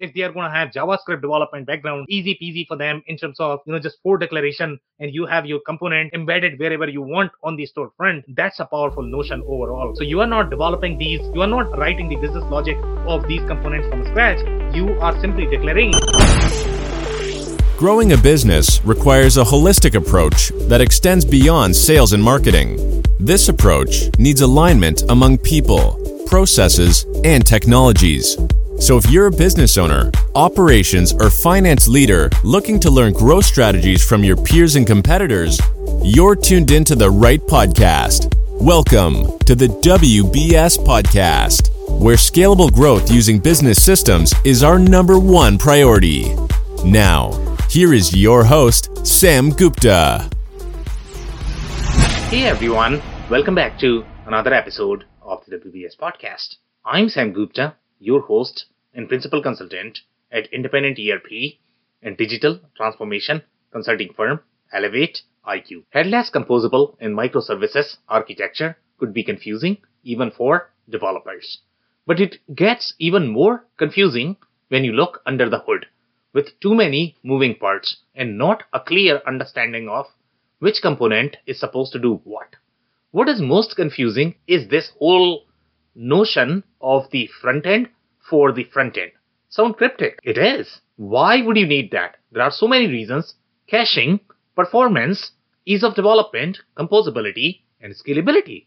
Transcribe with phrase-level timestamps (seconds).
[0.00, 3.40] if they are going to have JavaScript development background, easy peasy for them in terms
[3.40, 7.32] of, you know, just for declaration and you have your component embedded wherever you want
[7.42, 8.22] on the storefront.
[8.36, 9.94] That's a powerful notion overall.
[9.96, 12.76] So you are not developing these, you are not writing the business logic
[13.06, 14.38] of these components from scratch.
[14.74, 15.92] You are simply declaring.
[17.76, 23.02] Growing a business requires a holistic approach that extends beyond sales and marketing.
[23.18, 28.36] This approach needs alignment among people, processes, and technologies.
[28.80, 34.04] So, if you're a business owner, operations, or finance leader looking to learn growth strategies
[34.04, 35.60] from your peers and competitors,
[36.00, 38.32] you're tuned into the right podcast.
[38.52, 45.58] Welcome to the WBS Podcast, where scalable growth using business systems is our number one
[45.58, 46.36] priority.
[46.84, 47.32] Now,
[47.68, 50.30] here is your host, Sam Gupta.
[52.30, 56.58] Hey everyone, welcome back to another episode of the WBS Podcast.
[56.84, 61.58] I'm Sam Gupta your host and principal consultant at independent ERP
[62.02, 63.42] and digital transformation
[63.72, 64.40] consulting firm
[64.72, 65.84] Elevate IQ.
[65.90, 71.58] Headless composable and microservices architecture could be confusing even for developers.
[72.06, 74.36] But it gets even more confusing
[74.68, 75.86] when you look under the hood
[76.32, 80.06] with too many moving parts and not a clear understanding of
[80.58, 82.56] which component is supposed to do what.
[83.10, 85.46] What is most confusing is this whole
[85.94, 87.88] notion of the front end
[88.28, 89.12] for the front end.
[89.48, 90.18] Sound cryptic?
[90.22, 90.80] It is.
[90.96, 92.16] Why would you need that?
[92.32, 93.34] There are so many reasons.
[93.66, 94.20] Caching,
[94.54, 95.32] performance,
[95.64, 98.66] ease of development, composability, and scalability.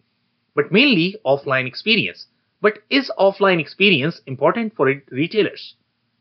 [0.56, 2.28] But mainly offline experience.
[2.62, 5.76] But is offline experience important for retailers?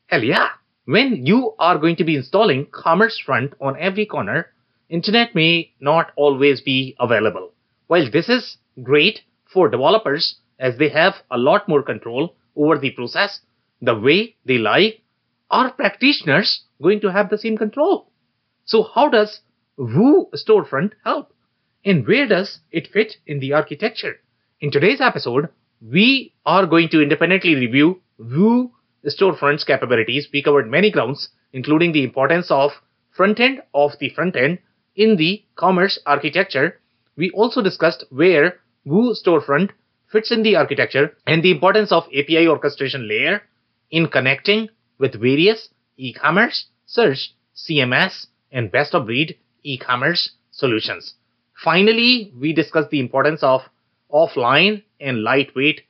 [0.06, 0.48] Hell yeah.
[0.86, 4.52] When you are going to be installing commerce front on every corner,
[4.88, 7.52] internet may not always be available.
[7.86, 9.20] While this is great
[9.52, 13.40] for developers as they have a lot more control over the process
[13.82, 15.00] the way they like,
[15.50, 18.10] are practitioners going to have the same control?
[18.64, 19.40] So how does
[19.78, 21.32] Vue storefront help?
[21.84, 24.16] And where does it fit in the architecture?
[24.60, 25.48] In today's episode,
[25.80, 28.70] we are going to independently review Vue
[29.06, 30.28] storefront's capabilities.
[30.30, 32.72] We covered many grounds, including the importance of
[33.10, 34.58] front end of the front end
[34.94, 36.80] in the commerce architecture.
[37.16, 39.70] We also discussed where Vue storefront
[40.10, 43.42] fits in the architecture and the importance of API orchestration layer
[43.90, 51.14] in connecting with various e-commerce, search, CMS, and best of breed e-commerce solutions.
[51.62, 53.62] Finally, we discussed the importance of
[54.12, 55.82] offline and lightweight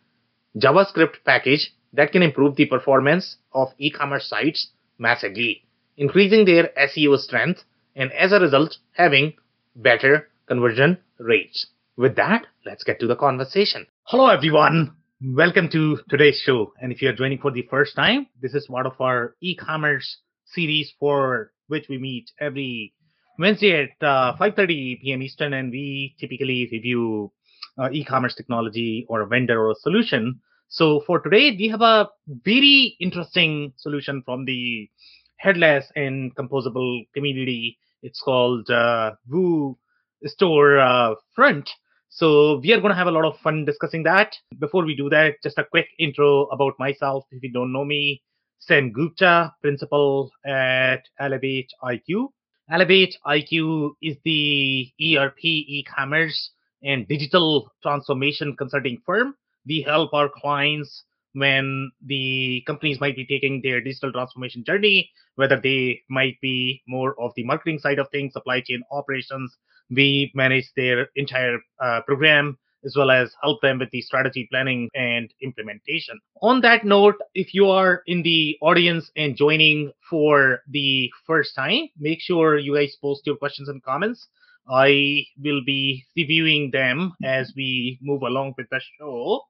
[0.57, 5.65] JavaScript package that can improve the performance of e-commerce sites massively,
[5.97, 7.65] increasing their SEO strength
[7.97, 9.33] and as a result having
[9.77, 11.67] better conversion rates.
[11.97, 13.87] With that, let's get to the conversation.
[14.05, 14.97] Hello, everyone.
[15.23, 16.73] Welcome to today's show.
[16.81, 20.93] And if you're joining for the first time, this is one of our e-commerce series
[20.99, 22.93] for which we meet every
[23.39, 25.23] Wednesday at uh, 5:30 p.m.
[25.23, 27.31] Eastern, and we typically review
[27.79, 30.41] uh, e-commerce technology or a vendor or a solution.
[30.69, 34.91] So for today, we have a very interesting solution from the
[35.37, 37.79] headless and composable community.
[38.03, 39.79] It's called uh, Vue
[40.27, 41.71] Store uh, Front.
[42.13, 44.35] So we are going to have a lot of fun discussing that.
[44.59, 47.25] Before we do that, just a quick intro about myself.
[47.31, 48.21] If you don't know me,
[48.59, 52.31] Sam Gupta, principal at Elevate IQ.
[52.69, 56.51] Elevate IQ is the ERP, e-commerce,
[56.83, 59.37] and digital transformation consulting firm.
[59.65, 61.05] We help our clients
[61.35, 67.15] when the companies might be taking their digital transformation journey, whether they might be more
[67.21, 69.57] of the marketing side of things, supply chain operations,
[69.91, 74.89] we manage their entire uh, program as well as help them with the strategy planning
[74.95, 76.19] and implementation.
[76.43, 81.89] On that note, if you are in the audience and joining for the first time,
[81.99, 84.27] make sure you guys post your questions and comments.
[84.69, 89.43] I will be reviewing them as we move along with the show,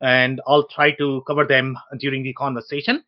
[0.00, 3.02] and I'll try to cover them during the conversation.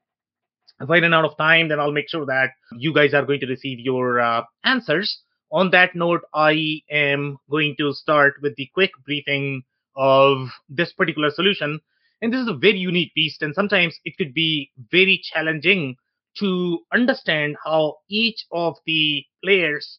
[0.80, 3.40] If I run out of time, then I'll make sure that you guys are going
[3.40, 5.22] to receive your uh, answers
[5.52, 9.62] on that note, I am going to start with the quick briefing
[9.96, 11.80] of this particular solution.
[12.22, 15.96] And this is a very unique beast, and sometimes it could be very challenging
[16.38, 19.98] to understand how each of the players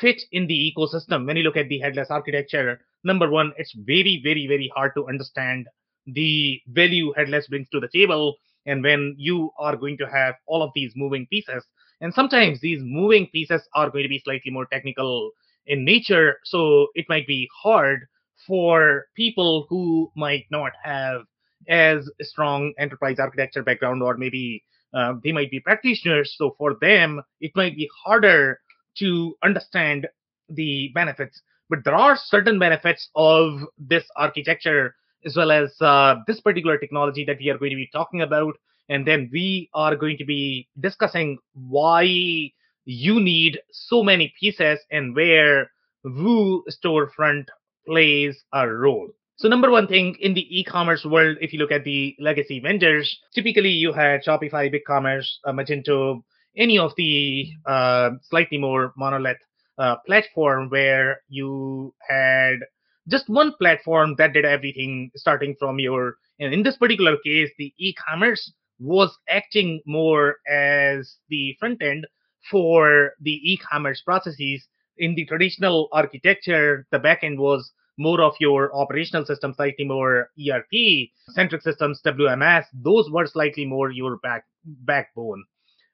[0.00, 1.26] fit in the ecosystem.
[1.26, 5.08] When you look at the headless architecture, number one, it's very, very, very hard to
[5.08, 5.66] understand
[6.06, 8.36] the value headless brings to the table.
[8.66, 11.64] And when you are going to have all of these moving pieces,
[12.00, 15.32] and sometimes these moving pieces are going to be slightly more technical
[15.66, 16.38] in nature.
[16.44, 18.06] So it might be hard
[18.46, 21.22] for people who might not have
[21.68, 24.64] as strong enterprise architecture background or maybe
[24.94, 26.34] uh, they might be practitioners.
[26.38, 28.60] So for them, it might be harder
[28.98, 30.08] to understand
[30.48, 31.42] the benefits.
[31.68, 37.24] But there are certain benefits of this architecture as well as uh, this particular technology
[37.24, 38.54] that we are going to be talking about.
[38.88, 42.52] And then we are going to be discussing why
[42.84, 45.70] you need so many pieces and where
[46.04, 47.46] Vue storefront
[47.86, 49.08] plays a role.
[49.36, 53.18] So number one thing in the e-commerce world, if you look at the legacy vendors,
[53.34, 56.22] typically you had Shopify, BigCommerce, uh, Magento,
[56.56, 59.38] any of the uh, slightly more monolith
[59.78, 62.56] uh, platform where you had
[63.08, 67.72] just one platform that did everything starting from your and in this particular case the
[67.78, 72.06] e-commerce was acting more as the front end
[72.50, 74.66] for the e-commerce processes.
[74.96, 81.10] In the traditional architecture the backend was more of your operational systems slightly more erp
[81.30, 85.44] centric systems wms those were slightly more your back backbone.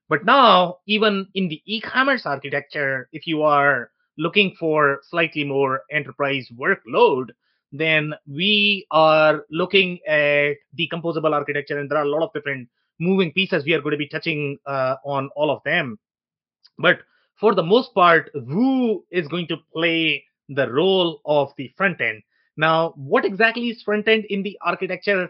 [0.08, 6.48] But now even in the e-commerce architecture if you are looking for slightly more enterprise
[6.54, 7.30] workload,
[7.76, 12.68] then we are looking at the composable architecture, and there are a lot of different
[13.00, 13.64] moving pieces.
[13.64, 15.98] We are going to be touching uh, on all of them.
[16.78, 17.00] But
[17.34, 22.22] for the most part, Vue is going to play the role of the front end.
[22.56, 25.28] Now, what exactly is front end in the architecture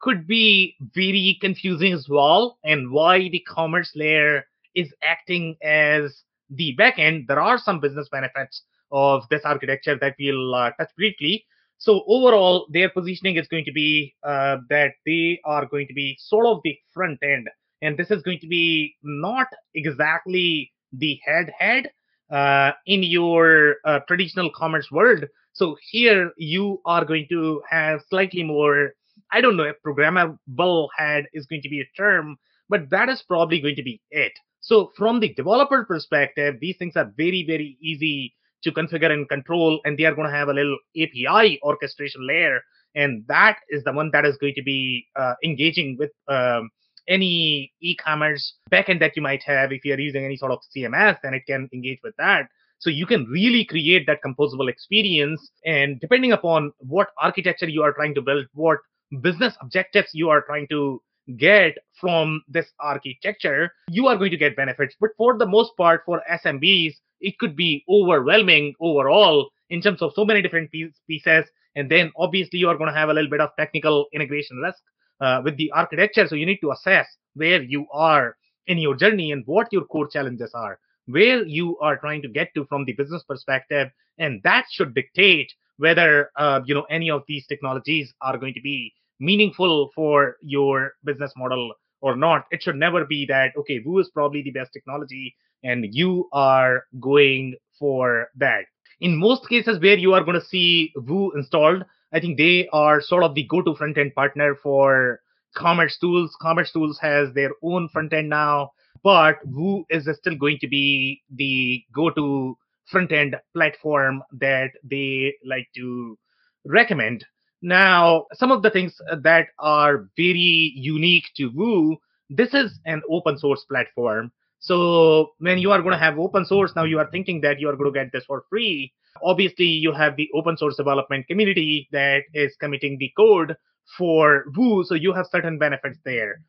[0.00, 4.44] could be very confusing as well, and why the commerce layer
[4.76, 10.54] is acting as the backend, there are some business benefits of this architecture that we'll
[10.54, 11.44] uh, touch briefly.
[11.80, 16.14] So overall, their positioning is going to be uh, that they are going to be
[16.20, 17.48] sort of the front end,
[17.80, 21.90] and this is going to be not exactly the head-head
[22.30, 25.24] uh, in your uh, traditional commerce world.
[25.54, 28.92] So here you are going to have slightly more.
[29.32, 32.36] I don't know if programmable head is going to be a term,
[32.68, 34.32] but that is probably going to be it.
[34.60, 39.80] So from the developer perspective, these things are very, very easy to configure and control,
[39.84, 42.60] and they are going to have a little API orchestration layer,
[42.94, 46.70] and that is the one that is going to be uh, engaging with um,
[47.08, 49.72] any e-commerce backend that you might have.
[49.72, 52.48] If you are using any sort of CMS, then it can engage with that.
[52.78, 57.92] So you can really create that composable experience, and depending upon what architecture you are
[57.92, 58.78] trying to build, what
[59.20, 61.02] business objectives you are trying to
[61.36, 64.94] get from this architecture, you are going to get benefits.
[65.00, 70.12] But for the most part, for SMBs, it could be overwhelming overall in terms of
[70.14, 71.44] so many different pieces.
[71.76, 74.78] And then obviously, you are going to have a little bit of technical integration risk
[75.20, 76.26] uh, with the architecture.
[76.26, 78.36] So you need to assess where you are
[78.66, 82.52] in your journey and what your core challenges are, where you are trying to get
[82.54, 83.88] to from the business perspective.
[84.18, 88.60] And that should dictate whether uh, you know any of these technologies are going to
[88.60, 92.46] be meaningful for your business model or not.
[92.50, 96.84] It should never be that, okay, Vue is probably the best technology and you are
[96.98, 98.64] going for that.
[99.00, 103.00] In most cases where you are going to see Vue installed, I think they are
[103.00, 105.20] sort of the go to front end partner for
[105.54, 106.36] Commerce Tools.
[106.40, 108.72] Commerce Tools has their own front end now,
[109.02, 112.56] but Vue is still going to be the go to
[112.86, 116.18] front end platform that they like to
[116.64, 117.24] recommend.
[117.62, 121.98] Now, some of the things that are very unique to Vue,
[122.30, 124.32] this is an open source platform.
[124.60, 127.68] So when you are going to have open source, now you are thinking that you
[127.68, 128.92] are going to get this for free.
[129.22, 133.56] Obviously, you have the open source development community that is committing the code
[133.98, 136.42] for Vue, so you have certain benefits there.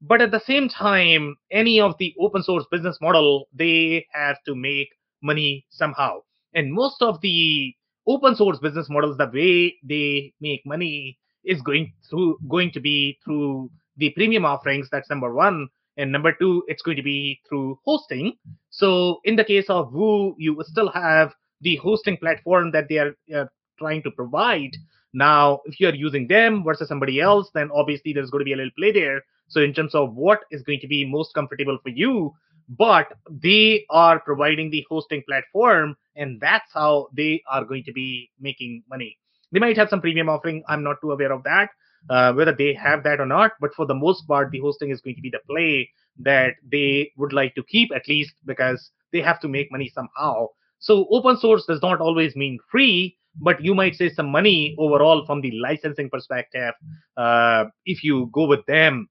[0.00, 4.54] But at the same time, any of the open source business model, they have to
[4.54, 4.88] make
[5.22, 6.20] money somehow.
[6.54, 7.74] And most of the
[8.08, 13.18] open source business models, the way they make money is going through going to be
[13.24, 14.88] through the premium offerings.
[14.90, 15.68] That's number one.
[15.96, 18.34] And number two, it's going to be through hosting.
[18.70, 23.14] So in the case of Vue, you still have the hosting platform that they are
[23.34, 23.46] uh,
[23.78, 24.76] trying to provide.
[25.12, 28.52] Now, if you are using them versus somebody else, then obviously there's going to be
[28.52, 29.22] a little play there.
[29.48, 32.32] So in terms of what is going to be most comfortable for you,
[32.68, 38.30] but they are providing the hosting platform and that's how they are going to be
[38.40, 39.16] making money.
[39.52, 40.62] They might have some premium offering.
[40.68, 41.70] I'm not too aware of that
[42.10, 45.00] uh, whether they have that or not but for the most part the hosting is
[45.00, 49.20] going to be the play that they would like to keep at least because they
[49.20, 50.46] have to make money somehow.
[50.80, 55.24] So open source does not always mean free but you might save some money overall
[55.24, 56.74] from the licensing perspective
[57.16, 59.08] uh, if you go with them.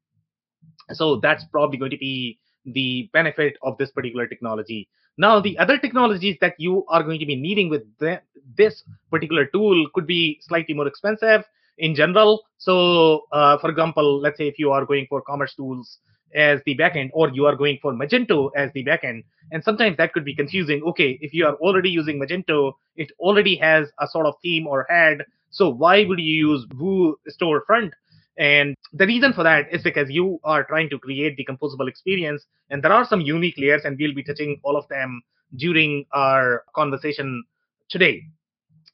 [0.91, 4.87] So that's probably going to be the benefit of this particular technology.
[5.17, 8.21] Now, the other technologies that you are going to be needing with the,
[8.55, 11.43] this particular tool could be slightly more expensive
[11.79, 12.43] in general.
[12.59, 15.97] So, uh, for example, let's say if you are going for commerce tools,
[16.35, 19.23] as the backend, or you are going for Magento as the backend.
[19.51, 20.83] And sometimes that could be confusing.
[20.83, 24.85] Okay, if you are already using Magento, it already has a sort of theme or
[24.89, 25.25] head.
[25.49, 27.91] So why would you use Vue storefront?
[28.37, 32.45] And the reason for that is because you are trying to create the composable experience.
[32.69, 35.21] And there are some unique layers, and we'll be touching all of them
[35.55, 37.43] during our conversation
[37.89, 38.23] today.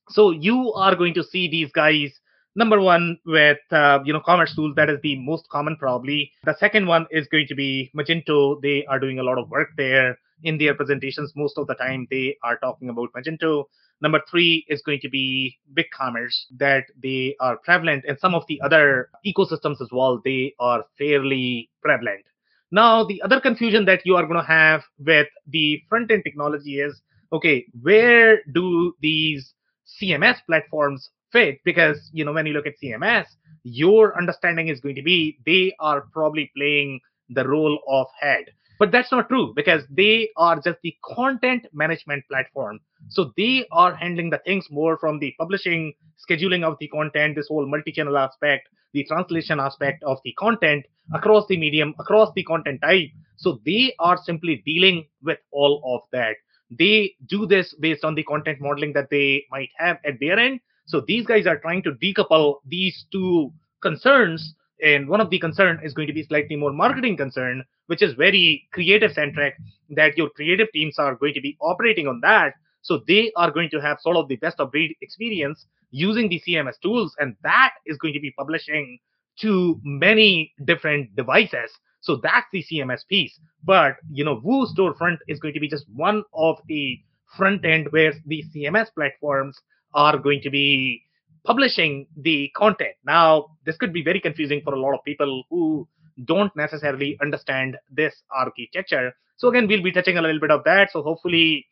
[0.09, 2.11] So you are going to see these guys
[2.55, 6.55] number one with uh, you know commerce tools that is the most common probably the
[6.59, 10.17] second one is going to be magento they are doing a lot of work there
[10.43, 13.63] in their presentations most of the time they are talking about magento
[14.03, 18.43] number three is going to be big BigCommerce that they are prevalent and some of
[18.47, 22.25] the other ecosystems as well they are fairly prevalent.
[22.69, 26.79] Now the other confusion that you are going to have with the front end technology
[26.79, 29.53] is okay where do these
[30.01, 31.59] cms platforms fit?
[31.63, 33.25] Because you know when you look at cms
[33.63, 38.45] your understanding is going to be they are probably playing the role of head
[38.79, 42.79] but that's not true because they are just the content management platform.
[43.09, 45.93] So they are handling the things more from the publishing
[46.29, 51.45] scheduling of the content this whole multi-channel aspect the translation aspect of the content across
[51.47, 53.09] the medium across the content type.
[53.37, 56.35] So they are simply dealing with all of that.
[56.71, 60.59] They do this based on the content modeling that they might have at their end.
[60.85, 63.51] So these guys are trying to decouple these two
[63.81, 64.55] concerns.
[64.83, 68.13] And one of the concern is going to be slightly more marketing concern, which is
[68.15, 69.55] very creative centric,
[69.91, 72.53] that your creative teams are going to be operating on that.
[72.81, 76.41] So they are going to have sort of the best of breed experience using the
[76.45, 78.99] CMS tools, and that is going to be publishing
[79.39, 81.71] to many different devices.
[82.01, 83.39] So that's the CMS piece.
[83.63, 86.99] But you know, Vue Storefront is going to be just one of the
[87.37, 89.57] front end where the CMS platforms
[89.93, 91.03] are going to be
[91.45, 92.95] publishing the content.
[93.05, 95.87] Now, this could be very confusing for a lot of people who
[96.25, 99.13] don't necessarily understand this architecture.
[99.37, 100.91] So, again, we'll be touching a little bit of that.
[100.91, 101.65] So, hopefully,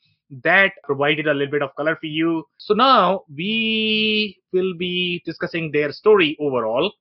[0.44, 2.46] that provided a little bit of color for you.
[2.58, 6.92] So, now we will be discussing their story overall.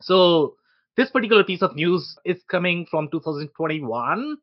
[0.00, 0.56] So,
[0.96, 4.36] this particular piece of news is coming from 2021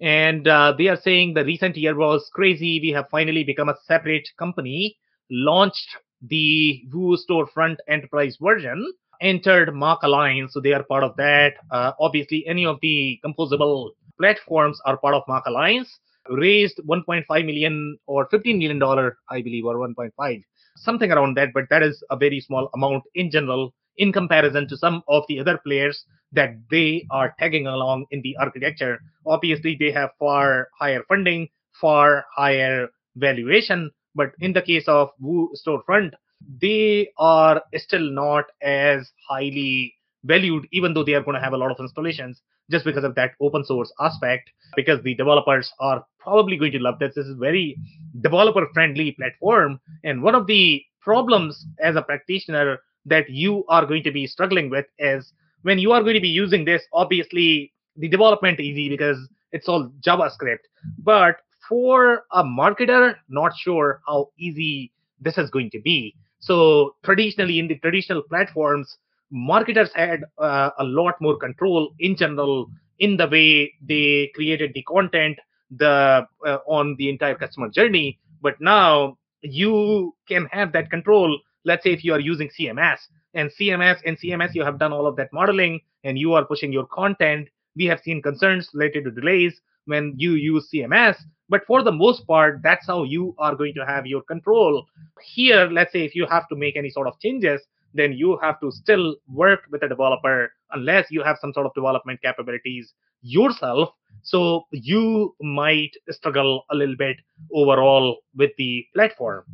[0.00, 3.76] and uh, they are saying the recent year was crazy we have finally become a
[3.86, 4.98] separate company
[5.30, 5.96] launched
[6.28, 8.86] the Vue storefront enterprise version,
[9.20, 11.54] entered MACH Alliance, so they are part of that.
[11.70, 15.98] Uh, obviously, any of the composable platforms are part of MACH Alliance.
[16.30, 20.42] Raised 1.5 million or 15 million dollar, I believe, or 1.5,
[20.76, 21.50] something around that.
[21.52, 25.38] But that is a very small amount in general in comparison to some of the
[25.38, 29.00] other players that they are tagging along in the architecture.
[29.26, 35.52] Obviously, they have far higher funding, far higher valuation, but in the case of Vue
[35.54, 36.12] Storefront,
[36.60, 39.94] they are still not as highly
[40.24, 42.40] valued, even though they are going to have a lot of installations
[42.70, 46.98] just because of that open source aspect, because the developers are probably going to love
[46.98, 47.14] this.
[47.14, 47.76] This is very
[48.20, 49.80] developer friendly platform.
[50.02, 54.70] And one of the problems as a practitioner that you are going to be struggling
[54.70, 58.88] with is when you are going to be using this, obviously the development is easy
[58.88, 59.18] because
[59.52, 60.64] it's all JavaScript.
[60.98, 61.36] But
[61.68, 66.14] for a marketer, not sure how easy this is going to be.
[66.40, 68.98] So traditionally, in the traditional platforms,
[69.30, 74.82] marketers had uh, a lot more control in general in the way they created the
[74.82, 75.38] content
[75.70, 78.20] the uh, on the entire customer journey.
[78.42, 81.38] But now you can have that control.
[81.64, 82.98] Let's say if you are using CMS
[83.32, 86.72] and CMS and CMS, you have done all of that modeling and you are pushing
[86.72, 87.48] your content.
[87.76, 91.16] We have seen concerns related to delays when you use CMS.
[91.48, 94.86] But for the most part, that's how you are going to have your control.
[95.22, 97.60] Here, let's say if you have to make any sort of changes,
[97.92, 101.74] then you have to still work with a developer unless you have some sort of
[101.74, 103.90] development capabilities yourself.
[104.22, 107.18] So you might struggle a little bit
[107.52, 109.44] overall with the platform.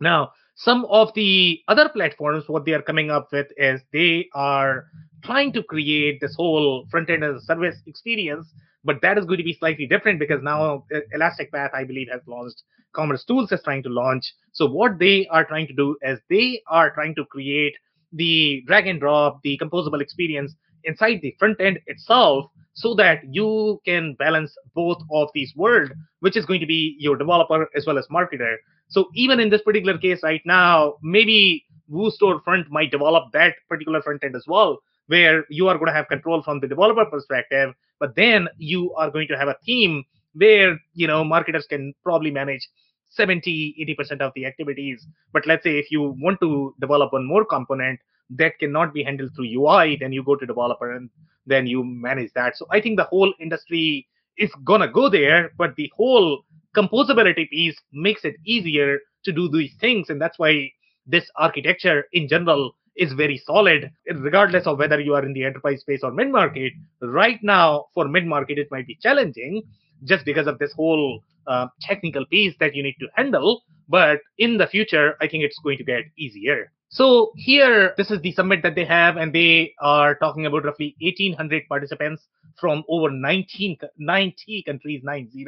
[0.00, 4.86] Now, some of the other platforms, what they are coming up with is they are
[5.22, 8.52] trying to create this whole front end as a service experience
[8.88, 12.22] but that is going to be slightly different because now Elastic Path, I believe, has
[12.26, 12.62] launched.
[12.94, 14.24] Commerce Tools is trying to launch.
[14.52, 17.76] So what they are trying to do is they are trying to create
[18.12, 20.54] the drag and drop, the composable experience
[20.84, 26.36] inside the front end itself so that you can balance both of these worlds, which
[26.36, 28.54] is going to be your developer as well as marketer.
[28.88, 34.00] So even in this particular case right now, maybe Vue Storefront might develop that particular
[34.00, 37.74] front end as well, where you are going to have control from the developer perspective
[38.00, 42.30] but then you are going to have a team where you know marketers can probably
[42.30, 42.66] manage
[43.10, 47.44] 70 80% of the activities but let's say if you want to develop one more
[47.44, 47.98] component
[48.30, 51.10] that cannot be handled through UI, then you go to developer and
[51.46, 52.56] then you manage that.
[52.56, 56.44] So I think the whole industry is gonna go there, but the whole
[56.76, 60.70] composability piece makes it easier to do these things, and that's why
[61.06, 65.80] this architecture in general is very solid, regardless of whether you are in the enterprise
[65.80, 66.72] space or mid market.
[67.00, 69.62] Right now, for mid market, it might be challenging
[70.04, 73.62] just because of this whole uh, technical piece that you need to handle.
[73.88, 76.72] But in the future, I think it's going to get easier.
[76.90, 80.96] So here, this is the summit that they have, and they are talking about roughly
[81.00, 82.26] 1,800 participants
[82.58, 85.46] from over 19, 90 countries, 90.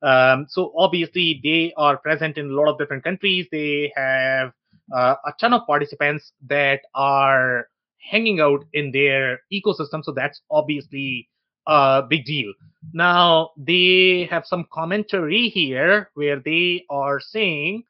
[0.00, 3.46] Um, so obviously, they are present in a lot of different countries.
[3.50, 4.52] They have
[4.94, 7.68] uh, a ton of participants that are
[8.10, 10.02] hanging out in their ecosystem.
[10.02, 11.28] So that's obviously
[11.66, 12.52] a big deal.
[12.92, 17.84] Now, they have some commentary here where they are saying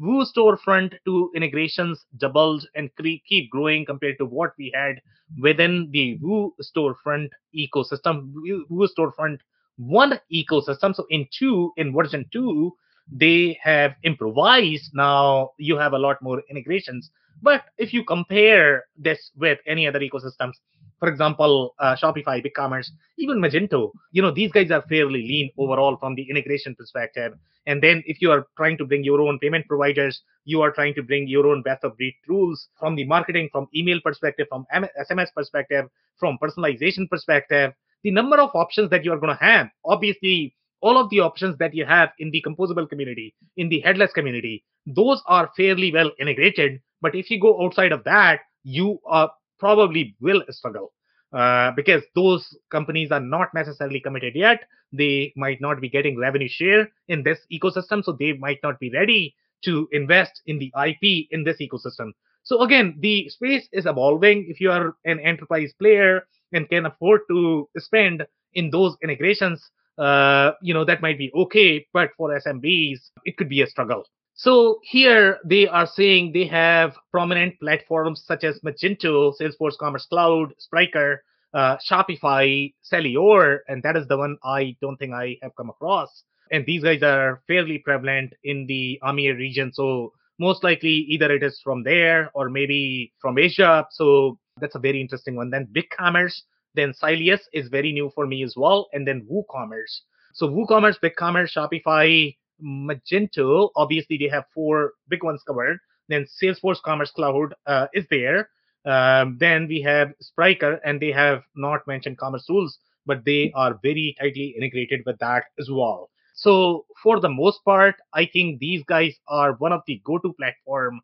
[0.00, 2.90] Vue storefront to integrations doubled and
[3.28, 5.00] keep growing compared to what we had
[5.40, 8.32] within the Vue storefront ecosystem.
[8.42, 9.38] Vue storefront
[9.76, 10.94] one ecosystem.
[10.94, 12.74] So in two, in version two,
[13.10, 14.90] they have improvised.
[14.94, 17.10] Now you have a lot more integrations.
[17.42, 20.52] But if you compare this with any other ecosystems,
[21.00, 25.96] for example, uh, Shopify, BigCommerce, even Magento, you know, these guys are fairly lean overall
[25.96, 27.32] from the integration perspective.
[27.66, 30.94] And then if you are trying to bring your own payment providers, you are trying
[30.94, 34.64] to bring your own best of breed tools from the marketing, from email perspective, from
[34.72, 35.86] SMS perspective,
[36.18, 37.72] from personalization perspective,
[38.04, 41.56] the number of options that you are going to have, obviously, all of the options
[41.58, 46.10] that you have in the composable community, in the headless community, those are fairly well
[46.18, 46.80] integrated.
[47.00, 50.92] But if you go outside of that, you are probably will struggle
[51.32, 54.64] uh, because those companies are not necessarily committed yet.
[54.92, 58.90] They might not be getting revenue share in this ecosystem, so they might not be
[58.90, 59.34] ready
[59.64, 62.10] to invest in the IP in this ecosystem.
[62.42, 64.46] So again, the space is evolving.
[64.48, 70.52] If you are an enterprise player and can afford to spend in those integrations, uh,
[70.62, 71.86] you know that might be okay.
[71.92, 74.04] But for SMBs, it could be a struggle.
[74.34, 80.54] So here they are saying they have prominent platforms such as Magento, Salesforce Commerce Cloud,
[80.58, 81.18] Spryker,
[81.54, 86.24] uh, Shopify, Saleor, and that is the one I don't think I have come across.
[86.50, 89.72] And these guys are fairly prevalent in the AMER region.
[89.72, 93.86] So most likely either it is from there or maybe from Asia.
[93.90, 95.50] So that's a very interesting one.
[95.50, 96.42] Then BigCommerce,
[96.74, 98.88] then Sylius is very new for me as well.
[98.92, 100.00] And then WooCommerce.
[100.34, 105.78] So WooCommerce, BigCommerce, Shopify, Magento, obviously they have four big ones covered.
[106.08, 108.48] Then Salesforce Commerce Cloud uh, is there.
[108.84, 113.78] Um, then we have Spryker, and they have not mentioned Commerce Tools, but they are
[113.82, 116.10] very tightly integrated with that as well.
[116.34, 121.00] So for the most part, I think these guys are one of the go-to platform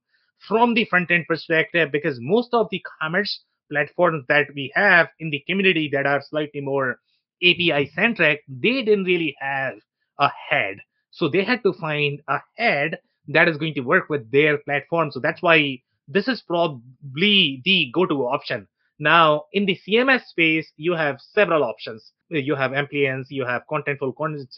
[0.46, 5.30] from the front end perspective because most of the commerce platforms that we have in
[5.30, 6.98] the community that are slightly more
[7.42, 9.74] API centric, they didn't really have
[10.18, 10.78] a head.
[11.10, 15.10] So they had to find a head that is going to work with their platform.
[15.10, 18.66] So that's why this is probably the go-to option.
[18.98, 22.12] Now, in the CMS space, you have several options.
[22.30, 24.48] You have Amplience, you have Contentful Content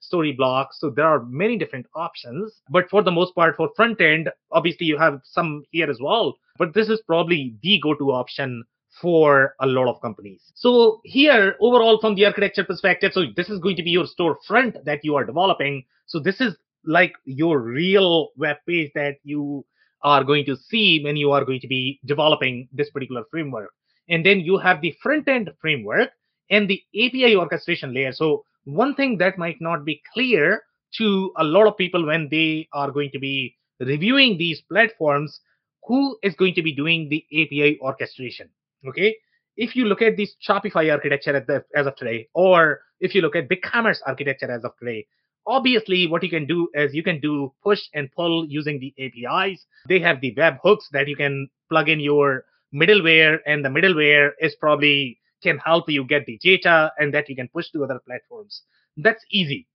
[0.00, 0.74] Stack, Storyblocks.
[0.78, 2.60] So there are many different options.
[2.70, 6.36] But for the most part, for front end, obviously you have some here as well.
[6.58, 8.64] But this is probably the go-to option
[9.00, 10.52] for a lot of companies.
[10.54, 14.84] So here, overall, from the architecture perspective, so this is going to be your storefront
[14.84, 15.84] that you are developing.
[16.06, 19.64] So this is like your real web page that you
[20.02, 23.70] are going to see when you are going to be developing this particular framework.
[24.08, 26.10] And then you have the front end framework
[26.50, 28.12] and the API orchestration layer.
[28.12, 30.62] So one thing that might not be clear
[30.98, 35.40] to a lot of people when they are going to be reviewing these platforms,
[35.84, 38.48] who is going to be doing the API orchestration?
[38.86, 39.16] Okay.
[39.56, 43.36] If you look at this Shopify architecture the, as of today, or if you look
[43.36, 45.06] at BigCommerce architecture as of today,
[45.46, 49.64] obviously what you can do is you can do push and pull using the apis
[49.88, 52.44] they have the web hooks that you can plug in your
[52.74, 57.36] middleware and the middleware is probably can help you get the data and that you
[57.36, 58.62] can push to other platforms.
[58.96, 59.66] That's easy.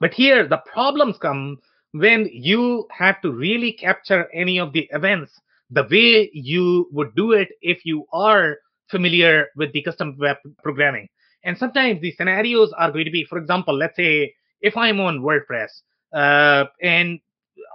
[0.00, 1.58] But here the problems come
[1.92, 5.32] when you have to really capture any of the events
[5.70, 8.56] the way you would do it if you are
[8.88, 11.08] familiar with the custom web programming.
[11.44, 15.20] And sometimes the scenarios are going to be for example let's say if I'm on
[15.20, 15.70] WordPress
[16.14, 17.20] uh, and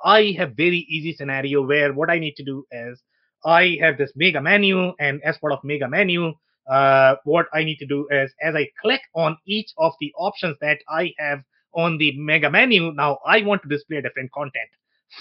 [0.03, 3.01] I have very easy scenario where what I need to do is
[3.45, 6.33] I have this mega menu, and as part of mega menu,
[6.67, 10.57] uh, what I need to do is as I click on each of the options
[10.61, 14.69] that I have on the mega menu, now I want to display different content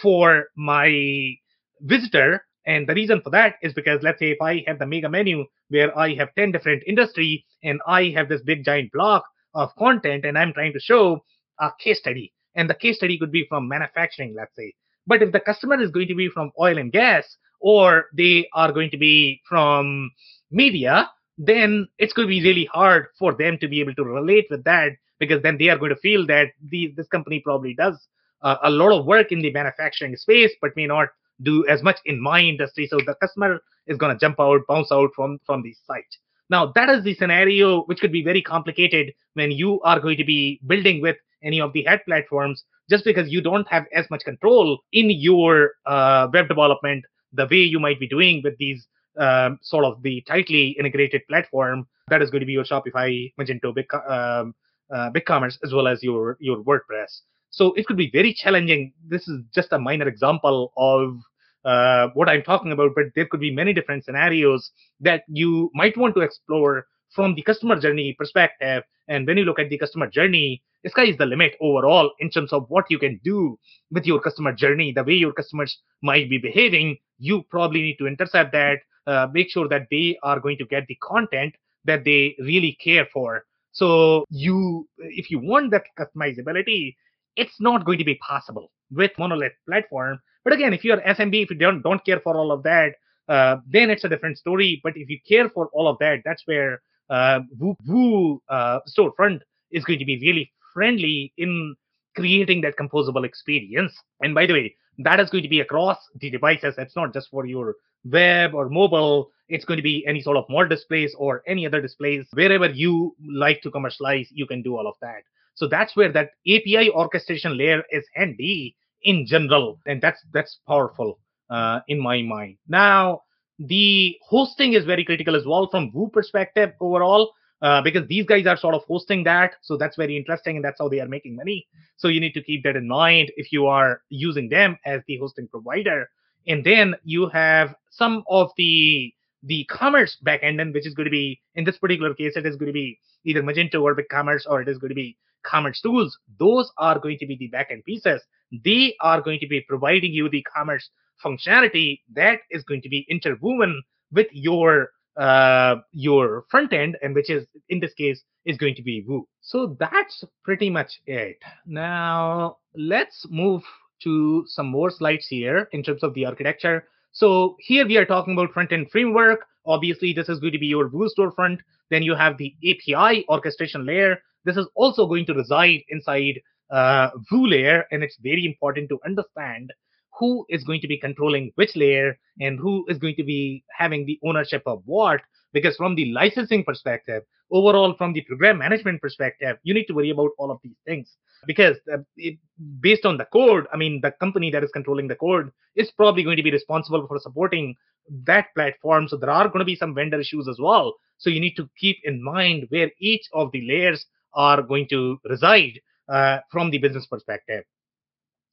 [0.02, 1.36] for my
[1.80, 5.08] visitor And the reason for that is because let's say if I have the mega
[5.08, 9.74] menu where I have 10 different industry and I have this big giant block of
[9.76, 11.24] content and I'm trying to show
[11.60, 12.32] a case study.
[12.54, 14.72] And the case study could be from manufacturing, let's say.
[15.06, 18.72] But if the customer is going to be from oil and gas or they are
[18.72, 20.10] going to be from
[20.50, 24.46] media, then it's going to be really hard for them to be able to relate
[24.50, 28.06] with that because then they are going to feel that the, this company probably does
[28.42, 31.08] uh, a lot of work in the manufacturing space, but may not
[31.42, 32.86] do as much in my industry.
[32.86, 36.16] So the customer is going to jump out, bounce out from from the site.
[36.50, 40.24] Now that is the scenario which could be very complicated when you are going to
[40.24, 44.24] be building with any of the ad platforms, just because you don't have as much
[44.24, 48.86] control in your uh, web development the way you might be doing with these
[49.18, 53.74] um, sort of the tightly integrated platform that is going to be your Shopify, Magento,
[53.74, 54.54] Big, um,
[54.92, 57.20] uh, BigCommerce, as well as your your WordPress.
[57.50, 58.92] So it could be very challenging.
[59.06, 61.18] This is just a minor example of
[61.64, 65.96] uh, what I'm talking about, but there could be many different scenarios that you might
[65.96, 68.82] want to explore from the customer journey perspective.
[69.08, 72.28] And when you look at the customer journey, the sky is the limit overall in
[72.28, 73.58] terms of what you can do
[73.90, 76.98] with your customer journey, the way your customers might be behaving.
[77.18, 80.86] You probably need to intercept that, uh, make sure that they are going to get
[80.86, 83.44] the content that they really care for.
[83.72, 86.94] So you, if you want that customizability,
[87.36, 90.20] it's not going to be possible with monolith platform.
[90.44, 92.94] But again, if you're SMB, if you don't don't care for all of that,
[93.28, 94.80] uh, then it's a different story.
[94.84, 99.40] But if you care for all of that, that's where uh, Vue, Vue uh, storefront
[99.70, 101.74] is going to be really friendly in
[102.14, 103.92] creating that composable experience.
[104.20, 106.76] And by the way, that is going to be across the devices.
[106.78, 109.30] It's not just for your web or mobile.
[109.48, 112.26] It's going to be any sort of mall displays or any other displays.
[112.32, 115.22] Wherever you like to commercialize, you can do all of that.
[115.54, 121.18] So that's where that API orchestration layer is handy in general, and that's that's powerful
[121.50, 122.56] uh, in my mind.
[122.66, 123.22] Now,
[123.58, 127.32] the hosting is very critical as well from Vue perspective overall.
[127.62, 129.52] Uh, because these guys are sort of hosting that.
[129.62, 131.66] So that's very interesting, and that's how they are making money.
[131.96, 135.16] So you need to keep that in mind if you are using them as the
[135.16, 136.10] hosting provider.
[136.46, 139.12] And then you have some of the
[139.46, 142.56] the commerce backend, and which is going to be in this particular case, it is
[142.56, 146.18] going to be either Magento or BigCommerce, or it is going to be commerce tools.
[146.38, 148.22] Those are going to be the backend pieces.
[148.64, 150.88] They are going to be providing you the commerce
[151.24, 157.30] functionality that is going to be interwoven with your uh, your front end, and which
[157.30, 159.26] is in this case is going to be Vue.
[159.40, 161.36] So that's pretty much it.
[161.66, 163.62] Now let's move
[164.04, 166.86] to some more slides here in terms of the architecture.
[167.12, 169.46] So here we are talking about front end framework.
[169.66, 171.58] Obviously, this is going to be your Vue storefront.
[171.90, 174.18] Then you have the API orchestration layer.
[174.44, 176.40] This is also going to reside inside
[176.70, 179.72] uh, Vue layer, and it's very important to understand
[180.18, 184.06] who is going to be controlling which layer and who is going to be having
[184.06, 185.20] the ownership of what.
[185.52, 190.10] Because from the licensing perspective, overall from the program management perspective, you need to worry
[190.10, 191.16] about all of these things.
[191.46, 192.38] Because uh, it,
[192.80, 196.22] based on the code, I mean, the company that is controlling the code is probably
[196.22, 197.76] going to be responsible for supporting
[198.24, 199.08] that platform.
[199.08, 200.94] So there are going to be some vendor issues as well.
[201.18, 205.18] So you need to keep in mind where each of the layers are going to
[205.24, 207.64] reside uh, from the business perspective.